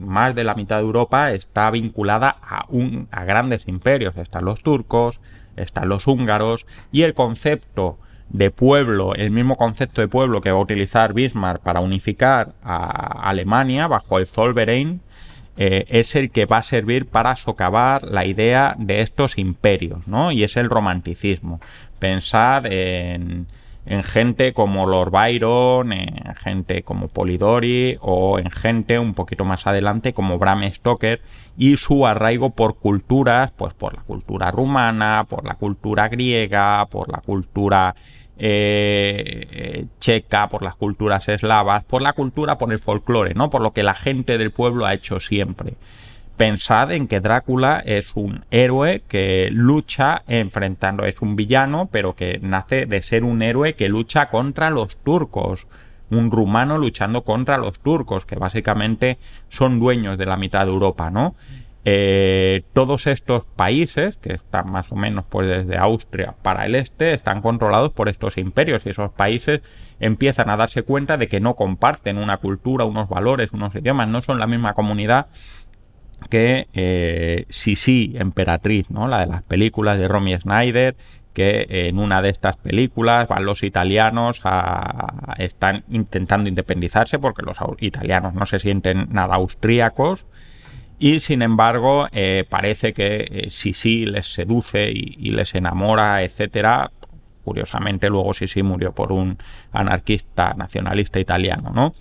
más 0.00 0.34
de 0.34 0.44
la 0.44 0.54
mitad 0.54 0.76
de 0.76 0.84
Europa 0.84 1.32
está 1.32 1.70
vinculada 1.70 2.38
a, 2.40 2.64
un, 2.70 3.06
a 3.10 3.24
grandes 3.24 3.68
imperios. 3.68 4.16
Están 4.16 4.46
los 4.46 4.62
turcos, 4.62 5.20
están 5.56 5.90
los 5.90 6.06
húngaros, 6.06 6.64
y 6.90 7.02
el 7.02 7.12
concepto 7.12 7.98
de 8.30 8.50
pueblo, 8.50 9.14
el 9.14 9.30
mismo 9.30 9.56
concepto 9.56 10.00
de 10.00 10.08
pueblo 10.08 10.40
que 10.40 10.50
va 10.50 10.58
a 10.58 10.62
utilizar 10.62 11.12
Bismarck 11.12 11.62
para 11.62 11.80
unificar 11.80 12.52
a 12.62 13.28
Alemania 13.28 13.86
bajo 13.86 14.18
el 14.18 14.26
Zollverein, 14.26 15.00
eh, 15.56 15.84
es 15.88 16.16
el 16.16 16.30
que 16.30 16.46
va 16.46 16.58
a 16.58 16.62
servir 16.62 17.06
para 17.06 17.36
socavar 17.36 18.02
la 18.02 18.24
idea 18.24 18.74
de 18.78 19.02
estos 19.02 19.38
imperios, 19.38 20.08
¿no? 20.08 20.32
Y 20.32 20.42
es 20.42 20.56
el 20.56 20.68
romanticismo. 20.68 21.60
Pensad 22.00 22.66
en, 22.66 23.46
en 23.86 24.02
gente 24.02 24.52
como 24.52 24.86
Lord 24.86 25.10
Byron, 25.10 25.92
en 25.92 26.34
gente 26.36 26.82
como 26.82 27.08
Polidori 27.08 27.98
o 28.00 28.38
en 28.38 28.50
gente 28.50 28.98
un 28.98 29.14
poquito 29.14 29.44
más 29.44 29.66
adelante 29.66 30.12
como 30.12 30.38
Bram 30.38 30.62
Stoker 30.72 31.20
y 31.56 31.76
su 31.76 32.06
arraigo 32.06 32.50
por 32.50 32.76
culturas, 32.76 33.50
pues 33.52 33.74
por 33.74 33.94
la 33.94 34.02
cultura 34.02 34.50
rumana, 34.50 35.26
por 35.28 35.44
la 35.44 35.54
cultura 35.54 36.08
griega, 36.08 36.86
por 36.86 37.10
la 37.10 37.18
cultura 37.18 37.94
eh, 38.36 39.86
checa, 40.00 40.48
por 40.48 40.62
las 40.62 40.74
culturas 40.74 41.28
eslavas, 41.28 41.84
por 41.84 42.02
la 42.02 42.14
cultura, 42.14 42.58
por 42.58 42.72
el 42.72 42.78
folclore, 42.78 43.34
¿no? 43.34 43.50
Por 43.50 43.60
lo 43.60 43.72
que 43.72 43.82
la 43.82 43.94
gente 43.94 44.38
del 44.38 44.50
pueblo 44.50 44.86
ha 44.86 44.94
hecho 44.94 45.20
siempre. 45.20 45.74
Pensad 46.36 46.90
en 46.90 47.06
que 47.06 47.20
Drácula 47.20 47.80
es 47.84 48.16
un 48.16 48.44
héroe 48.50 49.02
que 49.06 49.50
lucha 49.52 50.22
enfrentando, 50.26 51.04
es 51.04 51.22
un 51.22 51.36
villano, 51.36 51.88
pero 51.92 52.16
que 52.16 52.40
nace 52.42 52.86
de 52.86 53.02
ser 53.02 53.22
un 53.22 53.40
héroe 53.40 53.74
que 53.74 53.88
lucha 53.88 54.30
contra 54.30 54.70
los 54.70 54.96
turcos. 54.96 55.68
Un 56.10 56.30
rumano 56.30 56.76
luchando 56.76 57.22
contra 57.22 57.56
los 57.56 57.78
turcos, 57.78 58.26
que 58.26 58.36
básicamente 58.36 59.18
son 59.48 59.78
dueños 59.78 60.18
de 60.18 60.26
la 60.26 60.36
mitad 60.36 60.66
de 60.66 60.72
Europa, 60.72 61.10
¿no? 61.10 61.34
Eh, 61.86 62.62
todos 62.72 63.06
estos 63.06 63.44
países, 63.44 64.16
que 64.16 64.32
están 64.32 64.70
más 64.70 64.90
o 64.90 64.96
menos 64.96 65.26
pues 65.26 65.46
desde 65.46 65.76
Austria 65.76 66.34
para 66.40 66.64
el 66.64 66.76
este, 66.76 67.12
están 67.12 67.42
controlados 67.42 67.92
por 67.92 68.08
estos 68.08 68.38
imperios 68.38 68.86
y 68.86 68.88
esos 68.88 69.10
países 69.10 69.60
empiezan 70.00 70.50
a 70.50 70.56
darse 70.56 70.82
cuenta 70.82 71.18
de 71.18 71.28
que 71.28 71.40
no 71.40 71.56
comparten 71.56 72.16
una 72.16 72.38
cultura, 72.38 72.86
unos 72.86 73.10
valores, 73.10 73.52
unos 73.52 73.74
idiomas, 73.74 74.08
no 74.08 74.22
son 74.22 74.38
la 74.38 74.46
misma 74.46 74.72
comunidad 74.72 75.26
que 76.30 76.66
eh, 76.74 77.46
Sisi, 77.48 78.14
emperatriz, 78.16 78.90
¿no? 78.90 79.08
La 79.08 79.20
de 79.20 79.26
las 79.26 79.42
películas 79.44 79.98
de 79.98 80.08
Romy 80.08 80.36
Schneider, 80.36 80.96
que 81.32 81.66
en 81.68 81.98
una 81.98 82.22
de 82.22 82.30
estas 82.30 82.56
películas 82.56 83.28
van 83.28 83.44
los 83.44 83.62
italianos 83.62 84.40
a, 84.44 85.34
están 85.38 85.84
intentando 85.90 86.48
independizarse 86.48 87.18
porque 87.18 87.42
los 87.42 87.58
italianos 87.80 88.34
no 88.34 88.46
se 88.46 88.60
sienten 88.60 89.08
nada 89.10 89.34
austríacos 89.34 90.26
y 90.98 91.20
sin 91.20 91.42
embargo 91.42 92.06
eh, 92.12 92.44
parece 92.48 92.92
que 92.92 93.26
eh, 93.28 93.50
Sisi 93.50 94.06
les 94.06 94.32
seduce 94.32 94.90
y, 94.90 95.16
y, 95.18 95.30
les 95.30 95.54
enamora, 95.54 96.22
etcétera. 96.22 96.92
Curiosamente 97.44 98.08
luego 98.08 98.32
Sisi 98.32 98.62
murió 98.62 98.94
por 98.94 99.12
un 99.12 99.36
anarquista 99.72 100.54
nacionalista 100.54 101.18
italiano, 101.18 101.72
¿no? 101.74 101.92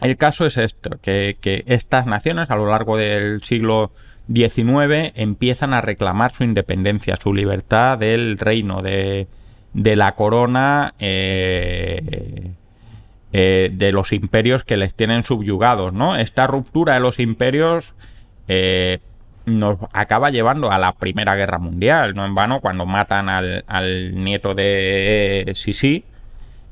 El 0.00 0.16
caso 0.16 0.46
es 0.46 0.56
esto, 0.56 0.98
que, 1.02 1.36
estas 1.66 2.06
naciones 2.06 2.50
a 2.50 2.56
lo 2.56 2.66
largo 2.66 2.96
del 2.96 3.42
siglo 3.42 3.92
XIX 4.32 5.12
empiezan 5.14 5.74
a 5.74 5.80
reclamar 5.80 6.32
su 6.32 6.44
independencia, 6.44 7.16
su 7.16 7.34
libertad 7.34 7.98
del 7.98 8.38
reino, 8.38 8.80
de, 8.80 9.26
de 9.74 9.96
la 9.96 10.14
corona 10.14 10.94
eh, 10.98 12.52
eh, 13.32 13.70
de 13.72 13.92
los 13.92 14.12
imperios 14.12 14.64
que 14.64 14.76
les 14.76 14.94
tienen 14.94 15.22
subyugados, 15.22 15.92
¿no? 15.92 16.16
Esta 16.16 16.46
ruptura 16.46 16.94
de 16.94 17.00
los 17.00 17.18
imperios 17.18 17.94
eh, 18.48 19.00
nos 19.44 19.78
acaba 19.92 20.30
llevando 20.30 20.70
a 20.70 20.78
la 20.78 20.92
Primera 20.92 21.34
Guerra 21.34 21.58
Mundial, 21.58 22.14
no 22.14 22.24
en 22.24 22.34
vano, 22.34 22.60
cuando 22.60 22.86
matan 22.86 23.28
al, 23.28 23.64
al 23.66 24.14
nieto 24.14 24.54
de 24.54 25.52
Sisi, 25.54 26.04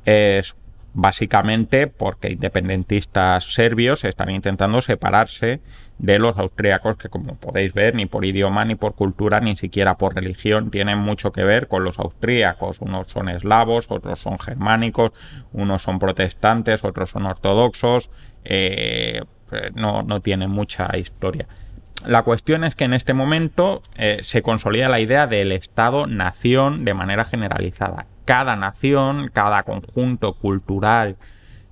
es 0.05 0.55
básicamente 0.95 1.87
porque 1.87 2.31
independentistas 2.31 3.53
serbios 3.53 4.05
están 4.05 4.31
intentando 4.31 4.83
separarse 4.83 5.61
de 5.99 6.19
los 6.19 6.39
austríacos 6.39 6.97
que 6.97 7.09
como 7.09 7.35
podéis 7.35 7.75
ver 7.75 7.95
ni 7.95 8.07
por 8.07 8.25
idioma 8.25 8.65
ni 8.65 8.75
por 8.75 8.95
cultura 8.95 9.41
ni 9.41 9.57
siquiera 9.57 9.97
por 9.97 10.15
religión 10.15 10.71
tienen 10.71 10.99
mucho 10.99 11.33
que 11.33 11.45
ver 11.45 11.69
con 11.69 11.85
los 11.85 11.99
austríacos 11.99 12.81
unos 12.81 13.09
son 13.09 13.29
eslavos 13.29 13.87
otros 13.91 14.21
son 14.21 14.39
germánicos 14.39 15.13
unos 15.53 15.83
son 15.83 15.99
protestantes 15.99 16.85
otros 16.85 17.11
son 17.11 17.27
ortodoxos. 17.27 18.11
Eh, 18.45 19.23
no, 19.75 20.03
no 20.03 20.21
tienen 20.21 20.51
mucha 20.51 20.97
historia. 20.97 21.47
La 22.07 22.23
cuestión 22.23 22.65
es 22.65 22.75
que 22.75 22.85
en 22.85 22.95
este 22.95 23.15
momento 23.15 23.83
eh, 23.97 24.19
se 24.23 24.43
consolida 24.43 24.89
la 24.89 25.01
idea 25.01 25.27
del 25.27 25.53
Estado-nación 25.53 26.85
de 26.85 26.95
manera 26.95 27.25
generalizada 27.25 28.07
cada 28.29 28.57
nación, 28.57 29.31
cada 29.33 29.63
conjunto 29.63 30.35
cultural 30.35 31.17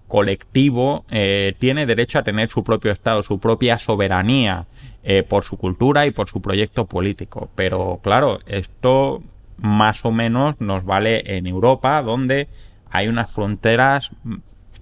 colectivo 0.09 1.05
eh, 1.11 1.55
tiene 1.59 1.85
derecho 1.85 2.19
a 2.19 2.23
tener 2.23 2.49
su 2.49 2.65
propio 2.65 2.93
Estado, 2.93 3.23
su 3.23 3.39
propia 3.39 3.79
soberanía 3.79 4.65
eh, 5.05 5.23
por 5.23 5.45
su 5.45 5.59
cultura 5.59 6.07
y 6.07 6.13
por 6.13 6.31
su 6.31 6.41
proyecto 6.41 6.87
político. 6.87 7.51
Pero 7.55 8.01
claro, 8.03 8.39
esto 8.47 9.23
más 9.59 10.07
o 10.07 10.13
menos 10.13 10.59
nos 10.59 10.87
vale 10.87 11.37
en 11.37 11.47
Europa, 11.47 12.01
donde 12.01 12.49
hay 12.91 13.09
unas 13.09 13.31
fronteras 13.31 14.13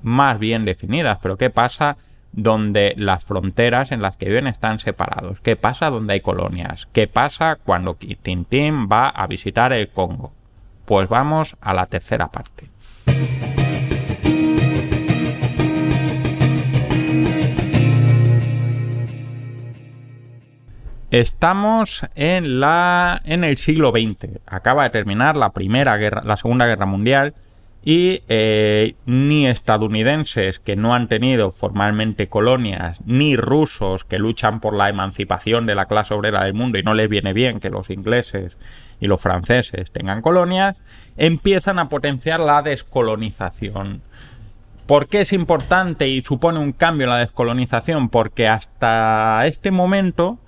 más 0.00 0.38
bien 0.38 0.64
definidas. 0.64 1.18
Pero 1.20 1.36
¿qué 1.36 1.50
pasa 1.50 1.96
donde 2.30 2.94
las 2.96 3.24
fronteras 3.24 3.90
en 3.90 4.00
las 4.00 4.16
que 4.16 4.26
viven 4.26 4.46
están 4.46 4.78
separados? 4.78 5.40
¿Qué 5.40 5.56
pasa 5.56 5.90
donde 5.90 6.12
hay 6.12 6.20
colonias? 6.20 6.86
¿Qué 6.92 7.08
pasa 7.08 7.58
cuando 7.64 7.96
Tintín 8.22 8.86
va 8.88 9.08
a 9.08 9.26
visitar 9.26 9.72
el 9.72 9.88
Congo? 9.88 10.32
Pues 10.84 11.08
vamos 11.08 11.56
a 11.60 11.72
la 11.72 11.86
tercera 11.86 12.28
parte. 12.28 12.68
Estamos 21.10 22.04
en 22.16 22.58
la 22.58 23.22
en 23.24 23.44
el 23.44 23.56
siglo 23.56 23.92
XX. 23.92 24.40
Acaba 24.46 24.82
de 24.82 24.90
terminar 24.90 25.36
la 25.36 25.52
primera 25.52 25.96
guerra, 25.96 26.22
la 26.24 26.36
segunda 26.36 26.66
guerra 26.66 26.86
mundial 26.86 27.34
y 27.84 28.22
eh, 28.28 28.96
ni 29.06 29.46
estadounidenses 29.46 30.58
que 30.58 30.74
no 30.74 30.94
han 30.94 31.06
tenido 31.06 31.52
formalmente 31.52 32.28
colonias, 32.28 32.98
ni 33.04 33.36
rusos 33.36 34.04
que 34.04 34.18
luchan 34.18 34.58
por 34.58 34.74
la 34.74 34.88
emancipación 34.88 35.66
de 35.66 35.74
la 35.74 35.86
clase 35.86 36.14
obrera 36.14 36.42
del 36.44 36.54
mundo 36.54 36.78
y 36.78 36.82
no 36.82 36.94
les 36.94 37.08
viene 37.08 37.32
bien 37.32 37.60
que 37.60 37.70
los 37.70 37.90
ingleses 37.90 38.56
y 39.00 39.06
los 39.06 39.20
franceses 39.20 39.90
tengan 39.90 40.22
colonias, 40.22 40.76
empiezan 41.16 41.78
a 41.78 41.88
potenciar 41.88 42.40
la 42.40 42.62
descolonización. 42.62 44.02
¿Por 44.86 45.08
qué 45.08 45.22
es 45.22 45.32
importante 45.32 46.08
y 46.08 46.22
supone 46.22 46.58
un 46.58 46.72
cambio 46.72 47.04
en 47.04 47.10
la 47.10 47.18
descolonización? 47.18 48.08
Porque 48.08 48.48
hasta 48.48 49.46
este 49.46 49.70
momento 49.70 50.38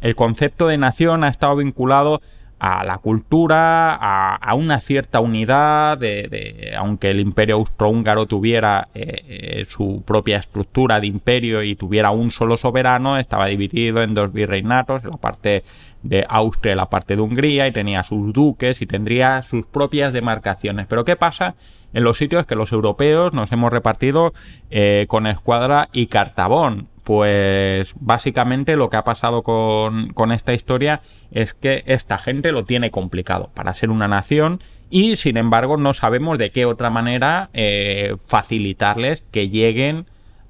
el 0.00 0.14
concepto 0.14 0.68
de 0.68 0.76
nación 0.76 1.24
ha 1.24 1.28
estado 1.28 1.56
vinculado 1.56 2.20
a 2.58 2.84
la 2.84 2.98
cultura, 2.98 3.94
a, 3.94 4.54
una 4.54 4.80
cierta 4.80 5.20
unidad, 5.20 5.98
de, 5.98 6.74
aunque 6.76 7.10
el 7.10 7.20
imperio 7.20 7.56
austrohúngaro 7.56 8.26
tuviera 8.26 8.88
eh, 8.94 9.22
eh, 9.28 9.64
su 9.68 10.02
propia 10.04 10.38
estructura 10.38 11.00
de 11.00 11.06
imperio 11.06 11.62
y 11.62 11.76
tuviera 11.76 12.10
un 12.10 12.30
solo 12.30 12.56
soberano, 12.56 13.16
estaba 13.16 13.46
dividido 13.46 14.02
en 14.02 14.14
dos 14.14 14.32
virreinatos, 14.32 15.04
la 15.04 15.12
parte 15.12 15.62
de 16.02 16.24
Austria 16.28 16.72
y 16.72 16.76
la 16.76 16.90
parte 16.90 17.14
de 17.14 17.22
Hungría, 17.22 17.68
y 17.68 17.72
tenía 17.72 18.02
sus 18.02 18.32
duques 18.32 18.82
y 18.82 18.86
tendría 18.86 19.42
sus 19.42 19.66
propias 19.66 20.12
demarcaciones. 20.12 20.88
Pero 20.88 21.04
¿qué 21.04 21.14
pasa? 21.14 21.54
En 21.92 22.04
los 22.04 22.18
sitios 22.18 22.46
que 22.46 22.54
los 22.54 22.72
europeos 22.72 23.32
nos 23.32 23.50
hemos 23.52 23.72
repartido 23.72 24.32
eh, 24.70 25.06
con 25.08 25.26
Escuadra 25.26 25.88
y 25.92 26.06
Cartabón 26.06 26.88
pues 27.08 27.94
básicamente 28.00 28.76
lo 28.76 28.90
que 28.90 28.98
ha 28.98 29.02
pasado 29.02 29.42
con, 29.42 30.30
esta 30.30 30.52
historia 30.52 31.00
es 31.30 31.54
que 31.54 31.82
esta 31.86 32.18
gente 32.18 32.52
lo 32.52 32.66
tiene 32.66 32.90
complicado 32.90 33.48
para 33.54 33.72
ser 33.72 33.88
una 33.88 34.08
nación 34.08 34.62
y 34.90 35.16
sin 35.16 35.38
embargo 35.38 35.78
no 35.78 35.94
sabemos 35.94 36.36
de 36.36 36.50
qué 36.50 36.66
otra 36.66 36.90
manera 36.90 37.48
eh, 37.54 38.14
facilitarles 38.26 39.24
que 39.30 39.48
lleguen 39.48 40.04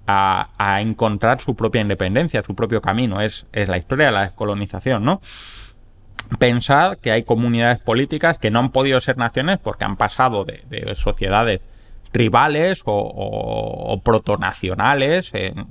a, 0.09 0.81
encontrar 0.81 1.40
su 1.40 1.55
propia 1.55 1.81
independencia, 1.81 2.42
su 2.42 2.57
propio 2.57 2.83
camino. 2.83 3.20
Es, 3.20 3.46
es 3.53 3.68
la 3.68 3.79
historia 3.79 4.07
de 4.07 4.12
la 4.12 4.22
descolonización, 4.22 5.05
¿no? 5.05 5.20
Pensad 6.38 6.98
que 6.98 7.11
hay 7.11 7.22
comunidades 7.22 7.81
políticas 7.81 8.38
que 8.38 8.50
no 8.50 8.59
han 8.59 8.70
podido 8.70 9.00
ser 9.00 9.16
naciones 9.16 9.59
porque 9.59 9.85
han 9.85 9.96
pasado 9.96 10.44
de, 10.44 10.62
de 10.68 10.94
sociedades 10.94 11.61
rivales 12.12 12.83
o, 12.85 14.00
protonacionales 14.04 15.31
en, 15.35 15.66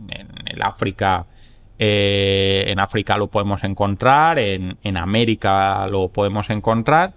el 0.46 0.62
África. 0.62 1.26
Eh, 1.80 2.66
en 2.68 2.80
África 2.80 3.18
lo 3.18 3.28
podemos 3.28 3.64
encontrar, 3.64 4.40
en, 4.40 4.98
América 4.98 5.86
lo 5.88 6.08
podemos 6.10 6.50
encontrar, 6.50 7.14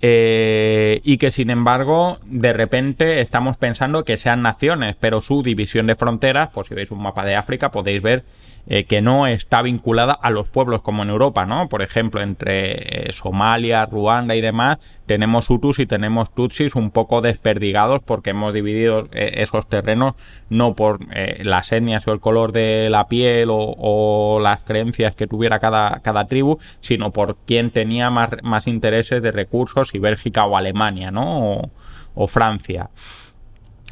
eh, 0.00 1.00
y 1.04 1.16
que 1.16 1.30
sin 1.30 1.50
embargo 1.50 2.18
de 2.24 2.52
repente 2.52 3.20
estamos 3.20 3.56
pensando 3.56 4.04
que 4.04 4.16
sean 4.16 4.42
naciones, 4.42 4.96
pero 4.98 5.20
su 5.20 5.42
división 5.42 5.86
de 5.86 5.94
fronteras, 5.94 6.50
pues 6.52 6.66
si 6.66 6.74
veis 6.74 6.90
un 6.90 7.02
mapa 7.02 7.24
de 7.24 7.36
África 7.36 7.70
podéis 7.70 8.02
ver 8.02 8.24
eh, 8.66 8.84
que 8.84 9.02
no 9.02 9.26
está 9.26 9.60
vinculada 9.60 10.14
a 10.14 10.30
los 10.30 10.48
pueblos 10.48 10.80
como 10.80 11.02
en 11.02 11.10
Europa, 11.10 11.44
¿no? 11.44 11.68
Por 11.68 11.82
ejemplo, 11.82 12.22
entre 12.22 13.08
eh, 13.08 13.12
Somalia, 13.12 13.84
Ruanda 13.84 14.34
y 14.34 14.40
demás, 14.40 14.78
tenemos 15.06 15.50
Hutus 15.50 15.78
y 15.80 15.86
tenemos 15.86 16.34
Tutsis 16.34 16.74
un 16.74 16.90
poco 16.90 17.20
desperdigados 17.20 18.00
porque 18.02 18.30
hemos 18.30 18.54
dividido 18.54 19.08
eh, 19.12 19.34
esos 19.42 19.68
terrenos 19.68 20.14
no 20.48 20.74
por 20.74 21.00
las 21.40 21.72
etnias 21.72 22.06
o 22.06 22.12
el 22.12 22.20
color 22.20 22.52
de 22.52 22.88
la 22.90 23.08
piel 23.08 23.48
o, 23.50 24.38
las 24.40 24.62
creencias 24.62 25.14
que 25.14 25.26
tuviera 25.26 25.58
cada, 25.58 26.00
cada 26.00 26.26
tribu, 26.26 26.58
sino 26.80 27.12
por 27.12 27.36
quién 27.46 27.70
tenía 27.70 28.10
más, 28.10 28.30
más 28.42 28.66
intereses 28.66 29.20
de 29.22 29.32
recursos, 29.32 29.94
y 29.94 29.98
Bélgica 29.98 30.44
o 30.46 30.56
Alemania, 30.56 31.10
¿no? 31.10 31.70
o 32.14 32.26
Francia 32.28 32.90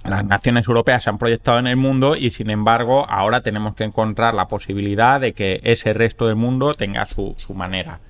las 0.04 0.24
naciones 0.24 0.66
europeas 0.66 1.04
se 1.04 1.10
han 1.10 1.18
proyectado 1.18 1.58
en 1.58 1.66
el 1.66 1.76
mundo 1.76 2.16
y 2.16 2.30
sin 2.30 2.50
embargo 2.50 3.06
ahora 3.08 3.40
tenemos 3.40 3.74
que 3.76 3.84
encontrar 3.84 4.34
la 4.34 4.48
posibilidad 4.48 5.20
de 5.20 5.32
que 5.32 5.60
ese 5.62 5.92
resto 5.92 6.26
del 6.26 6.36
mundo 6.36 6.74
tenga 6.74 7.06
su, 7.06 7.36
manera. 7.54 8.00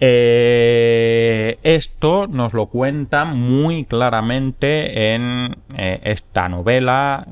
Eh, 0.00 1.58
esto 1.62 2.26
nos 2.26 2.52
lo 2.54 2.66
cuenta 2.66 3.24
muy 3.24 3.84
claramente 3.84 5.14
en 5.14 5.56
eh, 5.76 6.00
esta 6.04 6.48
novela. 6.48 7.26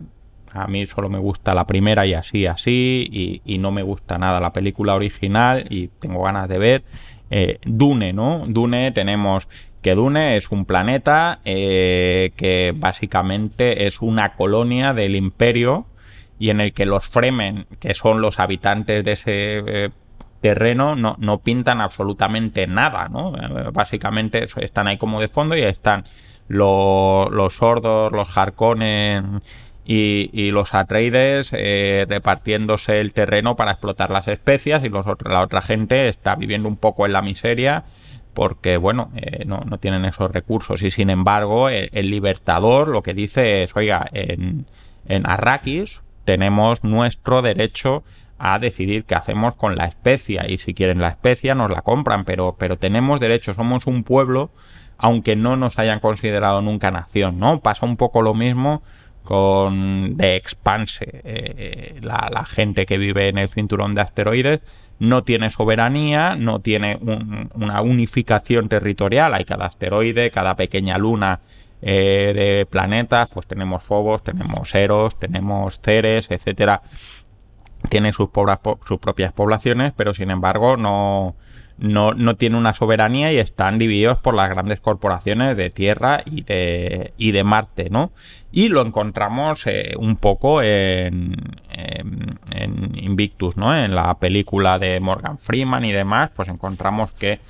A 0.53 0.67
mí 0.67 0.87
solo 0.87 1.09
me 1.09 1.19
gusta 1.19 1.55
la 1.55 1.67
primera 1.67 2.07
y 2.07 2.15
así, 2.15 2.47
así, 2.47 3.41
y, 3.45 3.59
no 3.59 3.71
me 3.71 3.83
gusta 3.83 4.19
nada 4.19 4.41
la 4.41 4.53
película 4.53 4.95
original 4.95 5.67
y 5.71 5.89
tengo 5.89 6.23
ganas 6.23 6.49
de 6.49 6.59
ver. 6.59 6.85
Eh, 7.31 7.59
Dune, 7.65 8.13
¿no? 8.13 8.45
Dune 8.47 8.93
tenemos 8.93 9.49
Dune 9.95 10.37
es 10.37 10.51
un 10.51 10.65
planeta 10.65 11.41
eh, 11.45 12.33
que 12.37 12.73
básicamente 12.77 13.87
es 13.87 14.01
una 14.01 14.35
colonia 14.35 14.95
del 14.95 15.17
imperio 15.17 15.87
y 16.39 16.51
en 16.51 16.61
el 16.61 16.73
que 16.73 16.87
los 16.87 17.09
Fremen, 17.09 17.67
que 17.81 17.95
son 17.95 18.21
los 18.21 18.39
habitantes 18.39 19.05
de 19.05 19.13
ese 19.13 19.63
eh, 19.67 19.91
terreno, 20.41 20.97
no, 20.97 21.17
no, 21.19 21.39
pintan 21.39 21.81
absolutamente 21.81 22.67
nada, 22.67 23.09
¿no? 23.09 23.35
Eh, 23.37 23.71
básicamente 23.73 24.47
están 24.57 24.87
ahí 24.87 24.99
como 24.99 25.21
de 25.21 25.29
fondo 25.29 25.57
y 25.57 25.63
están 25.63 26.05
los, 26.47 27.31
los 27.31 27.55
sordos, 27.55 28.13
los 28.13 28.29
jarcones 28.29 29.25
y, 29.85 30.51
los 30.51 30.75
Atreides 30.75 31.51
repartiéndose 31.51 33.01
el 33.01 33.13
terreno 33.15 33.57
para 33.57 33.73
explotar 33.73 34.11
las 34.11 34.29
especias 34.29 34.85
y 34.85 34.91
los, 34.91 35.07
la 35.25 35.43
otra 35.43 35.63
gente 35.63 36.09
está 36.09 36.37
viviendo 36.37 36.69
un 36.69 36.77
poco 36.77 37.07
en 37.07 37.13
la 37.13 37.23
miseria 37.23 37.85
porque, 38.39 38.77
bueno, 38.77 39.11
eh, 39.17 39.43
no, 39.47 39.65
tienen 39.81 40.05
esos 40.05 40.31
recursos. 40.31 40.85
Y 40.85 40.93
sin 40.93 41.11
embargo, 41.11 41.69
eh, 41.71 41.91
el, 41.93 42.09
libertador 42.09 42.87
lo 42.87 43.03
que 43.03 43.13
dice 43.13 43.65
es, 43.65 43.75
oiga, 43.75 44.07
en, 44.13 44.65
en 45.09 45.29
Arrakis 45.29 46.03
tenemos 46.25 46.85
nuestro 46.85 47.43
derecho 47.43 48.05
a 48.39 48.61
decidir 48.61 49.07
qué 49.07 49.17
hacemos 49.17 49.57
con 49.57 49.75
la 49.75 49.87
especia 49.87 50.49
y 50.49 50.59
si 50.59 50.73
quieren 50.73 51.01
la 51.01 51.09
especia 51.09 51.57
nos 51.57 51.69
la 51.69 51.83
compran, 51.83 52.25
pero, 52.25 52.55
pero 52.57 52.79
tenemos 52.79 53.19
derecho, 53.19 53.55
somos 53.55 53.89
un 53.89 54.05
pueblo 54.05 54.53
aunque 54.99 55.35
no 55.35 55.57
nos 55.57 55.77
hayan 55.81 55.99
considerado 55.99 56.63
nunca 56.63 56.93
nación, 56.93 57.41
¿no? 57.41 57.59
Pasa 57.59 57.87
un 57.87 57.97
poco 57.97 58.23
lo 58.23 58.35
mismo 58.35 58.83
con 59.25 60.15
The 60.17 60.37
Expanse, 60.37 61.23
eh, 61.25 61.99
la, 62.03 62.31
la, 62.33 62.45
gente 62.45 62.87
que 62.87 62.99
vive 62.99 63.27
en 63.27 63.39
el 63.39 63.49
cinturón 63.49 63.97
de 63.97 64.03
asteroides 64.03 64.61
no 64.99 65.23
tiene 65.23 65.51
soberanía, 65.51 66.35
no 66.37 66.61
tiene 66.61 66.99
una 67.55 67.83
unificación 67.83 68.69
territorial, 68.69 69.35
hay 69.35 69.45
cada 69.45 69.67
asteroide, 69.67 70.31
cada 70.31 70.57
pequeña 70.57 70.99
luna 70.99 71.41
eh, 71.81 72.33
de 72.35 72.67
planetas, 72.67 73.31
pues 73.33 73.47
tenemos 73.47 73.85
Phobos, 73.85 74.25
tenemos 74.25 74.75
Eros, 74.75 75.19
tenemos 75.19 75.81
Ceres, 75.81 76.31
etcétera, 76.31 76.83
tiene 77.89 78.13
sus, 78.13 78.29
sus 78.87 78.99
propias 78.99 79.33
poblaciones, 79.33 79.93
pero 79.97 80.13
sin 80.15 80.31
embargo 80.31 80.77
no, 80.77 81.37
no, 81.79 82.13
no, 82.13 82.37
tiene 82.37 82.57
una 82.57 82.75
soberanía 82.75 83.33
y 83.33 83.39
están 83.39 83.79
divididos 83.79 84.19
por 84.19 84.35
las 84.35 84.51
grandes 84.51 84.81
corporaciones 84.81 85.57
de 85.57 85.71
Tierra 85.71 86.23
y 86.25 86.43
de, 86.43 87.15
y 87.17 87.31
de 87.31 87.45
Marte, 87.45 87.89
¿no? 87.91 88.13
Y 88.51 88.69
lo 88.69 88.85
encontramos 88.85 89.67
eh, 89.67 89.95
un 89.97 90.17
poco 90.17 90.61
en, 90.63 91.37
en, 92.51 92.93
Invictus, 92.97 93.57
¿no? 93.57 93.77
En 93.77 93.95
la 93.95 94.19
película 94.19 94.79
de 94.79 95.01
Morgan 95.01 95.39
Freeman 95.39 95.85
y 95.85 95.93
demás, 95.93 96.31
pues 96.35 96.49
encontramos 96.49 97.13
que 97.13 97.41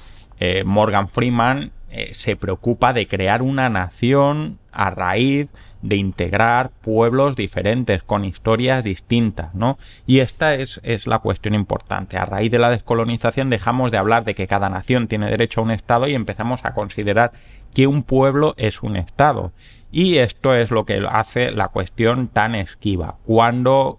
eh, 0.41 0.63
Morgan 0.65 1.09
Freeman 1.09 1.73
eh, 1.91 2.13
se 2.15 2.37
preocupa 2.37 2.93
de 2.93 3.09
crear 3.09 3.43
una 3.43 3.69
nación 3.69 4.59
a 4.73 4.91
raíz 4.91 5.49
de 5.83 5.97
integrar 5.97 6.71
pueblos 6.71 7.37
diferentes 7.37 8.03
con 8.03 8.25
historias 8.25 8.85
distintas, 8.85 9.55
¿no? 9.55 9.79
Y 10.07 10.21
esta 10.21 10.55
es, 10.55 10.81
es, 10.83 11.07
la 11.07 11.21
cuestión 11.21 11.55
importante. 11.55 12.19
A 12.19 12.25
raíz 12.25 12.51
de 12.51 12.59
la 12.59 12.71
descolonización 12.71 13.49
dejamos 13.49 13.91
de 13.91 13.99
hablar 13.99 14.25
de 14.25 14.35
que 14.35 14.47
cada 14.47 14.69
nación 14.69 15.09
tiene 15.09 15.31
derecho 15.31 15.61
a 15.61 15.65
un 15.65 15.71
Estado 15.71 16.09
y 16.09 16.15
empezamos 16.15 16.65
a 16.65 16.75
considerar 16.75 17.33
que 17.75 17.87
un 17.87 18.03
pueblo 18.03 18.55
es 18.57 18.83
un 18.83 18.97
Estado. 18.97 19.53
Y 19.91 20.19
esto 20.19 20.55
es 20.55 20.71
lo 20.71 20.85
que 20.85 21.03
hace 21.11 21.51
la 21.51 21.69
cuestión 21.69 22.29
tan 22.29 22.55
esquiva. 22.55 23.17
Cuando 23.25 23.99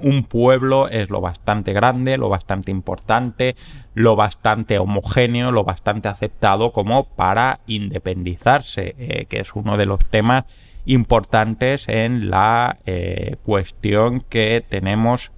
un 0.00 0.24
pueblo 0.24 0.88
es 0.88 1.10
lo 1.10 1.20
bastante 1.20 1.72
grande, 1.72 2.16
lo 2.16 2.28
bastante 2.28 2.70
importante, 2.70 3.56
lo 3.94 4.16
bastante 4.16 4.78
homogéneo, 4.78 5.50
lo 5.50 5.64
bastante 5.64 6.08
aceptado 6.08 6.72
como 6.72 7.04
para 7.04 7.60
independizarse, 7.66 8.94
eh, 8.98 9.26
que 9.28 9.40
es 9.40 9.54
uno 9.54 9.76
de 9.76 9.86
los 9.86 10.04
temas 10.04 10.44
importantes 10.86 11.88
en 11.88 12.30
la 12.30 12.78
eh, 12.86 13.36
cuestión 13.44 14.20
que 14.20 14.64
tenemos 14.66 15.32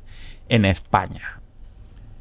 en 0.48 0.64
España. 0.64 1.40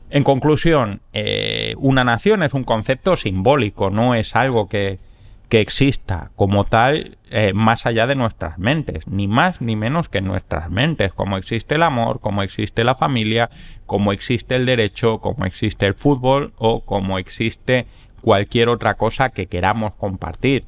En 0.09 0.23
conclusión, 0.23 1.01
eh, 1.13 1.75
una 1.77 2.03
nación 2.03 2.41
es 2.41 2.53
un 2.53 2.63
concepto 2.63 3.15
simbólico, 3.15 3.91
no 3.91 4.15
es 4.15 4.35
algo 4.35 4.67
que, 4.67 4.97
que 5.49 5.61
exista 5.61 6.31
como 6.35 6.63
tal 6.63 7.17
eh, 7.31 7.53
más 7.53 7.87
allá 7.87 8.05
de 8.05 8.13
nuestras 8.13 8.59
mentes, 8.59 9.07
ni 9.07 9.27
más 9.27 9.61
ni 9.61 9.75
menos 9.75 10.07
que 10.07 10.21
nuestras 10.21 10.69
mentes, 10.69 11.11
como 11.11 11.37
existe 11.37 11.75
el 11.75 11.83
amor, 11.83 12.19
como 12.19 12.43
existe 12.43 12.83
la 12.83 12.93
familia, 12.93 13.49
como 13.87 14.13
existe 14.13 14.55
el 14.55 14.67
derecho, 14.67 15.19
como 15.19 15.45
existe 15.45 15.87
el 15.87 15.95
fútbol 15.95 16.53
o 16.57 16.81
como 16.81 17.17
existe 17.17 17.87
cualquier 18.21 18.69
otra 18.69 18.93
cosa 18.93 19.29
que 19.29 19.47
queramos 19.47 19.95
compartir. 19.95 20.65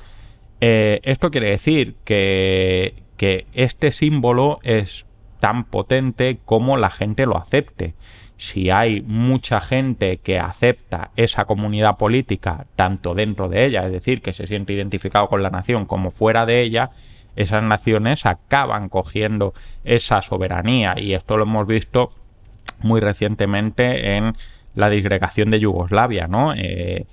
Eh, 0.61 0.99
esto 1.03 1.29
quiere 1.29 1.51
decir 1.51 1.95
que, 2.03 3.03
que 3.17 3.45
este 3.53 3.91
símbolo 3.91 4.59
es 4.63 5.05
tan 5.39 5.63
potente 5.63 6.39
como 6.43 6.77
la 6.77 6.89
gente 6.89 7.27
lo 7.27 7.37
acepte 7.37 7.93
si 8.41 8.71
hay 8.71 9.01
mucha 9.01 9.61
gente 9.61 10.17
que 10.17 10.39
acepta 10.39 11.11
esa 11.15 11.45
comunidad 11.45 11.97
política 11.97 12.65
tanto 12.75 13.13
dentro 13.13 13.49
de 13.49 13.65
ella, 13.65 13.85
es 13.85 13.91
decir, 13.91 14.23
que 14.23 14.33
se 14.33 14.47
siente 14.47 14.73
identificado 14.73 15.29
con 15.29 15.43
la 15.43 15.51
nación 15.51 15.85
como 15.85 16.09
fuera 16.09 16.47
de 16.47 16.61
ella, 16.61 16.89
esas 17.35 17.61
naciones 17.61 18.25
acaban 18.25 18.89
cogiendo 18.89 19.53
esa 19.83 20.23
soberanía 20.23 20.95
y 20.97 21.13
esto 21.13 21.37
lo 21.37 21.43
hemos 21.43 21.67
visto 21.67 22.09
muy 22.79 22.99
recientemente 22.99 24.17
en 24.17 24.33
la 24.73 24.89
disgregación 24.89 25.51
de 25.51 25.59
Yugoslavia, 25.59 26.25
¿no? 26.27 26.55
Eh, 26.55 27.05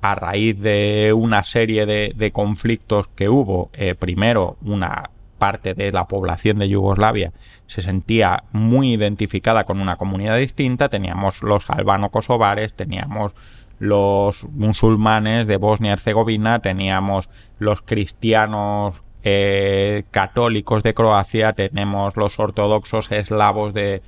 a 0.00 0.16
raíz 0.16 0.58
de 0.58 1.12
una 1.16 1.44
serie 1.44 1.86
de, 1.86 2.32
conflictos 2.32 3.06
que 3.06 3.28
hubo, 3.28 3.70
eh, 3.74 3.94
primero 3.94 4.56
una 4.62 5.10
parte 5.42 5.74
de 5.74 5.90
la 5.90 6.06
población 6.06 6.60
de 6.60 6.68
Yugoslavia 6.68 7.32
se 7.66 7.82
sentía 7.82 8.44
muy 8.52 8.92
identificada 8.92 9.64
con 9.64 9.80
una 9.80 9.96
comunidad 9.96 10.38
distinta, 10.38 10.88
teníamos 10.88 11.42
los 11.42 11.68
albano-kosovares, 11.68 12.74
teníamos 12.74 13.34
los 13.80 14.44
musulmanes 14.52 15.48
de 15.48 15.56
Bosnia-Herzegovina, 15.56 16.60
teníamos 16.60 17.28
los 17.58 17.82
cristianos 17.82 19.02
eh, 19.24 20.04
católicos 20.12 20.84
de 20.84 20.94
Croacia, 20.94 21.54
tenemos 21.54 22.16
los 22.16 22.38
ortodoxos 22.38 23.10
eslavos 23.10 23.74
de, 23.74 24.00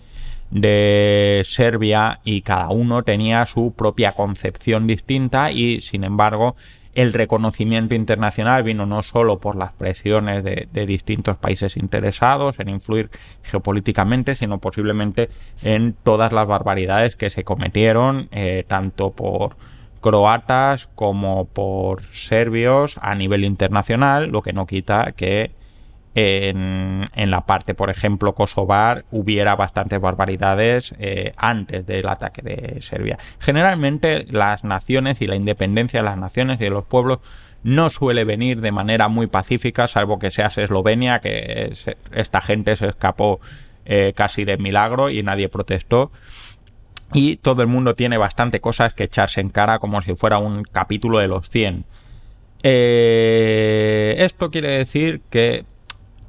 de 0.53 1.43
Serbia 1.49 2.21
y 2.23 2.43
cada 2.43 2.69
uno 2.69 3.03
tenía 3.03 3.45
su 3.47 3.73
propia 3.73 4.13
concepción 4.13 4.87
distinta 4.87 5.51
y 5.51 5.81
sin 5.81 6.05
embargo 6.05 6.55
el 6.95 7.13
reconocimiento 7.13 7.95
internacional 7.95 8.63
vino 8.63 8.87
no 8.87 9.03
solo 9.03 9.39
por 9.39 9.57
las 9.57 9.73
presiones 9.73 10.45
de, 10.45 10.87
distintos 10.87 11.37
países 11.37 11.77
interesados 11.77 12.61
en 12.61 12.69
influir 12.69 13.11
geopolíticamente, 13.43 14.35
sino 14.35 14.59
posiblemente 14.59 15.31
en 15.63 15.95
todas 15.95 16.33
las 16.33 16.47
barbaridades 16.47 17.17
que 17.17 17.31
se 17.31 17.45
cometieron, 17.45 18.29
eh, 18.31 18.65
tanto 18.69 19.11
por 19.11 19.57
croatas 20.01 20.89
como 20.95 21.47
por 21.47 22.03
serbios 22.13 22.97
a 23.01 23.15
nivel 23.15 23.45
internacional, 23.45 24.29
lo 24.29 24.43
que 24.43 24.53
no 24.53 24.67
quita 24.67 25.13
que 25.13 25.51
en, 26.15 27.31
la 27.31 27.41
parte, 27.43 27.75
por 27.75 27.91
ejemplo, 27.91 28.35
kosovar, 28.35 29.05
hubiera 29.11 29.57
bastantes 29.57 30.01
barbaridades 30.01 30.95
eh, 30.99 31.33
antes 31.37 31.87
del 31.87 32.09
ataque 32.09 32.43
de 32.43 32.83
Serbia. 32.83 33.19
Generalmente 33.41 34.25
las 34.31 34.65
naciones 34.65 35.21
y 35.21 35.27
la 35.27 35.37
independencia 35.37 36.01
de 36.01 36.05
las 36.05 36.19
naciones 36.19 36.61
y 36.61 36.65
de 36.65 36.71
los 36.71 36.85
pueblos 36.85 37.19
no 37.65 37.91
suele 37.91 38.25
venir 38.25 38.61
de 38.61 38.73
manera 38.73 39.09
muy 39.09 39.27
pacífica, 39.27 39.89
salvo 39.89 40.19
que 40.19 40.31
seas 40.31 40.57
Eslovenia, 40.59 41.19
que 41.21 41.73
esta 42.13 42.41
gente 42.43 42.77
se 42.77 42.89
escapó 42.89 43.41
eh, 43.87 44.13
casi 44.15 44.45
de 44.45 44.57
milagro 44.59 45.11
y 45.11 45.23
nadie 45.23 45.49
protestó. 45.49 46.13
Y 47.13 47.37
todo 47.37 47.63
el 47.63 47.69
mundo 47.69 47.95
tiene 47.95 48.19
bastante 48.19 48.61
cosas 48.61 48.93
que 48.93 49.05
echarse 49.05 49.41
en 49.41 49.49
cara 49.49 49.79
como 49.79 50.01
si 50.03 50.15
fuera 50.15 50.39
un 50.39 50.63
capítulo 50.65 51.19
de 51.19 51.29
los 51.29 51.49
100. 51.49 51.85
Eh, 52.63 54.15
esto 54.19 54.51
quiere 54.51 54.71
decir 54.71 55.21
que 55.31 55.65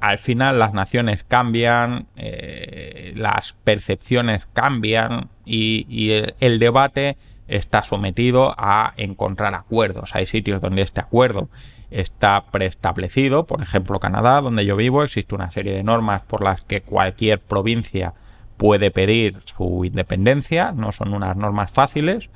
al 0.05 0.19
final 0.19 0.59
las 0.59 0.73
naciones 0.73 1.23
cambian, 1.27 2.05
eh, 2.15 3.11
las 3.15 3.53
percepciones 3.63 4.45
cambian 4.53 5.29
y, 5.45 6.11
el, 6.39 6.59
debate 6.59 7.17
está 7.47 7.83
sometido 7.83 8.53
a 8.55 8.93
encontrar 8.97 9.55
acuerdos. 9.55 10.13
Hay 10.13 10.27
sitios 10.27 10.61
donde 10.61 10.83
este 10.83 11.01
acuerdo 11.01 11.49
está 11.89 12.45
preestablecido, 12.51 13.47
por 13.47 13.63
ejemplo 13.63 13.99
Canadá, 13.99 14.41
donde 14.41 14.63
yo 14.65 14.75
vivo, 14.75 15.03
existe 15.03 15.33
una 15.33 15.49
serie 15.49 15.73
de 15.73 15.81
normas 15.81 16.21
por 16.21 16.43
las 16.43 16.63
que 16.63 16.81
cualquier 16.81 17.39
provincia 17.39 18.13
puede 18.57 18.91
pedir 18.91 19.39
su 19.45 19.85
independencia, 19.85 20.71
no 20.71 20.91
son 20.91 21.15
unas 21.15 21.35
normas 21.35 21.71
fáciles, 21.71 22.29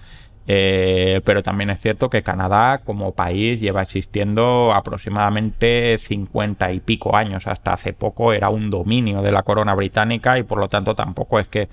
eh, 0.52 1.22
pero 1.26 1.44
también 1.44 1.70
es 1.70 1.80
cierto 1.80 2.10
que 2.10 2.24
Canadá 2.24 2.80
como 2.84 3.14
país 3.14 3.62
lleva 3.62 3.84
existiendo 3.84 4.74
aproximadamente 4.74 5.96
50 6.00 6.72
y 6.72 6.80
pico 6.80 7.16
años. 7.16 7.46
Hasta 7.46 7.74
hace 7.74 7.94
poco 7.94 8.34
era 8.34 8.50
un 8.50 8.72
dominio 8.72 9.22
de 9.22 9.32
la 9.32 9.44
corona 9.44 9.76
británica 9.76 10.40
y 10.40 10.44
por 10.44 10.58
lo 10.58 10.68
tanto 10.68 10.96
tampoco 10.96 11.40
es 11.40 11.48
que 11.48 11.70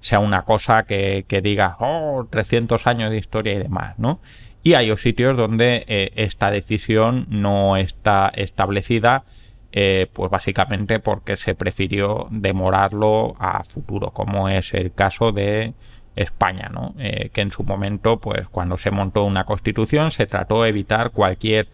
sea 0.00 0.18
una 0.18 0.42
cosa 0.42 0.82
que, 0.82 1.24
diga, 1.40 1.76
oh, 1.78 2.26
300 2.28 2.84
años 2.88 3.10
de 3.10 3.18
historia 3.18 3.52
y 3.52 3.58
demás, 3.58 3.96
¿no? 3.96 4.18
Y 4.64 4.74
hay 4.74 4.94
sitios 4.96 5.36
donde 5.36 5.84
eh, 5.86 6.10
esta 6.16 6.50
decisión 6.50 7.26
no 7.28 7.76
está 7.76 8.32
establecida, 8.34 9.24
eh, 9.70 10.08
pues 10.12 10.32
básicamente 10.32 10.98
porque 10.98 11.36
se 11.36 11.54
prefirió 11.54 12.26
demorarlo 12.32 13.36
a 13.38 13.62
futuro, 13.62 14.10
como 14.10 14.48
es 14.48 14.74
el 14.74 14.92
caso 14.92 15.30
de 15.30 15.74
España, 16.16 16.70
¿no? 16.72 16.94
Eh, 16.98 17.30
que 17.32 17.40
en 17.40 17.52
su 17.52 17.64
momento, 17.64 18.18
pues 18.18 18.48
cuando 18.48 18.76
se 18.76 18.90
montó 18.90 19.24
una 19.24 19.44
constitución, 19.44 20.12
se 20.12 20.26
trató 20.26 20.62
de 20.62 20.68
evitar 20.68 21.10
cualquier 21.10 21.68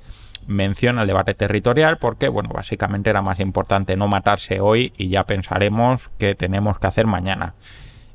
mención 0.47 0.99
al 0.99 1.07
debate 1.07 1.35
territorial 1.35 1.99
porque, 1.99 2.29
bueno, 2.29 2.51
básicamente 2.53 3.11
era 3.11 3.23
más 3.23 3.41
importante 3.41 3.97
no 3.97 4.09
matarse 4.09 4.61
hoy 4.61 4.93
y 4.97 5.09
ya 5.09 5.25
pensaremos 5.25 6.11
qué 6.19 6.35
tenemos 6.35 6.79
que 6.79 6.87
hacer 6.87 7.07
mañana. 7.07 7.55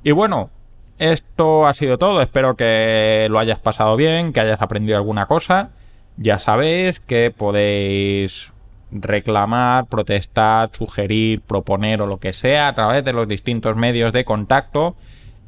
Y 0.03 0.11
bueno, 0.11 0.49
esto 0.97 1.67
ha 1.67 1.73
sido 1.73 1.97
todo. 1.97 2.21
Espero 2.21 2.55
que 2.55 3.27
lo 3.29 3.39
hayas 3.39 3.59
pasado 3.59 3.95
bien, 3.95 4.33
que 4.33 4.39
hayas 4.39 4.61
aprendido 4.61 4.97
alguna 4.97 5.25
cosa. 5.25 5.69
Ya 6.17 6.39
sabéis 6.39 6.99
que 6.99 7.33
podéis 7.35 8.51
reclamar, 8.91 9.88
protestar, 9.88 10.69
sugerir, 10.71 11.41
proponer 11.41 12.01
o 12.01 12.07
lo 12.07 12.17
que 12.17 12.33
sea 12.33 12.69
a 12.69 12.73
través 12.73 13.03
de 13.03 13.13
los 13.13 13.27
distintos 13.27 13.75
medios 13.75 14.13
de 14.13 14.23
contacto 14.23 14.95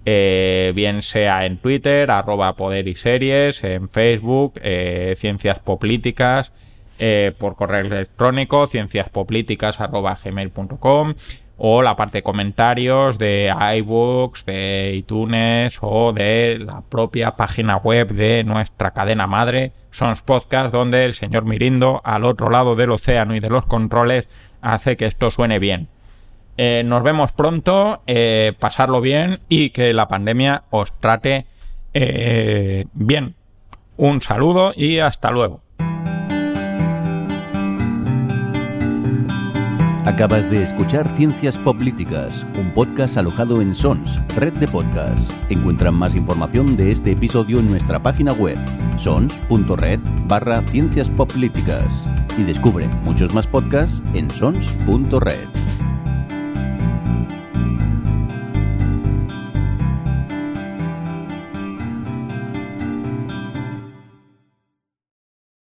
eh, 0.10 0.72
bien 0.74 1.02
sea 1.02 1.46
en 1.46 1.58
Twitter, 1.58 2.10
arroba 2.12 2.56
poder 2.56 2.88
y 2.88 2.96
series, 2.96 3.62
en 3.66 3.90
Facebook, 3.90 4.54
eh, 4.64 5.16
ciencias 5.18 5.60
políticas, 5.60 6.54
eh, 6.98 7.34
por 7.38 7.58
correo 7.58 7.82
electrónico, 7.82 8.68
cienciaspolíticas 8.68 9.78
o 11.58 11.82
la 11.82 11.96
parte 11.98 12.20
de 12.20 12.24
comentarios 12.24 13.18
de 13.18 13.54
iBooks, 13.80 14.46
de 14.46 14.94
iTunes 14.96 15.78
o 15.82 16.14
de 16.14 16.60
la 16.60 16.84
propia 16.88 17.32
página 17.32 17.76
web 17.76 18.08
de 18.14 18.46
nuestra 18.46 18.92
cadena 18.92 19.28
madre, 19.28 19.74
Sons 19.92 20.22
Podcast, 20.22 20.72
donde 20.72 21.04
el 21.04 21.16
señor 21.16 21.44
Mirindo, 21.44 22.00
al 22.06 22.24
otro 22.24 22.50
lado 22.50 22.78
del 22.78 22.92
océano 22.92 23.36
y 23.36 23.42
de 23.42 23.50
los 23.50 23.66
controles, 23.66 24.30
hace 24.62 24.96
que 24.96 25.06
esto 25.06 25.32
suene 25.32 25.60
bien. 25.60 25.90
Eh, 26.58 26.82
nos 26.84 27.04
vemos 27.04 27.32
pronto, 27.32 28.02
eh, 28.08 28.54
pasarlo 28.60 29.00
bien 29.00 29.40
y 29.48 29.70
que 29.70 29.94
la 29.94 30.08
pandemia 30.08 30.64
os 30.72 30.92
trate 31.00 31.46
eh, 31.94 32.86
bien. 32.94 33.36
Un 33.96 34.22
saludo 34.22 34.74
y 34.76 35.00
hasta 35.00 35.32
luego. 35.32 35.62
Acabas 40.08 40.50
de 40.50 40.64
escuchar 40.64 41.06
Ciencias 41.10 41.58
Políticas, 41.58 42.46
un 42.58 42.72
podcast 42.72 43.18
alojado 43.18 43.62
en 43.62 43.76
Sons, 43.76 44.22
red 44.38 44.54
de 44.54 44.68
podcasts. 44.68 45.28
Encuentran 45.50 45.96
más 45.96 46.16
información 46.16 46.78
de 46.78 46.92
este 46.92 47.12
episodio 47.12 47.60
en 47.60 47.70
nuestra 47.70 48.02
página 48.02 48.32
web, 48.34 48.58
sons.red 48.98 50.00
barra 50.28 50.62
ciencias 50.62 51.10
políticas. 51.10 51.86
Y 52.38 52.44
descubre 52.44 52.88
muchos 53.04 53.34
más 53.34 53.46
podcasts 53.46 54.02
en 54.14 54.32
sons.red. 54.32 55.68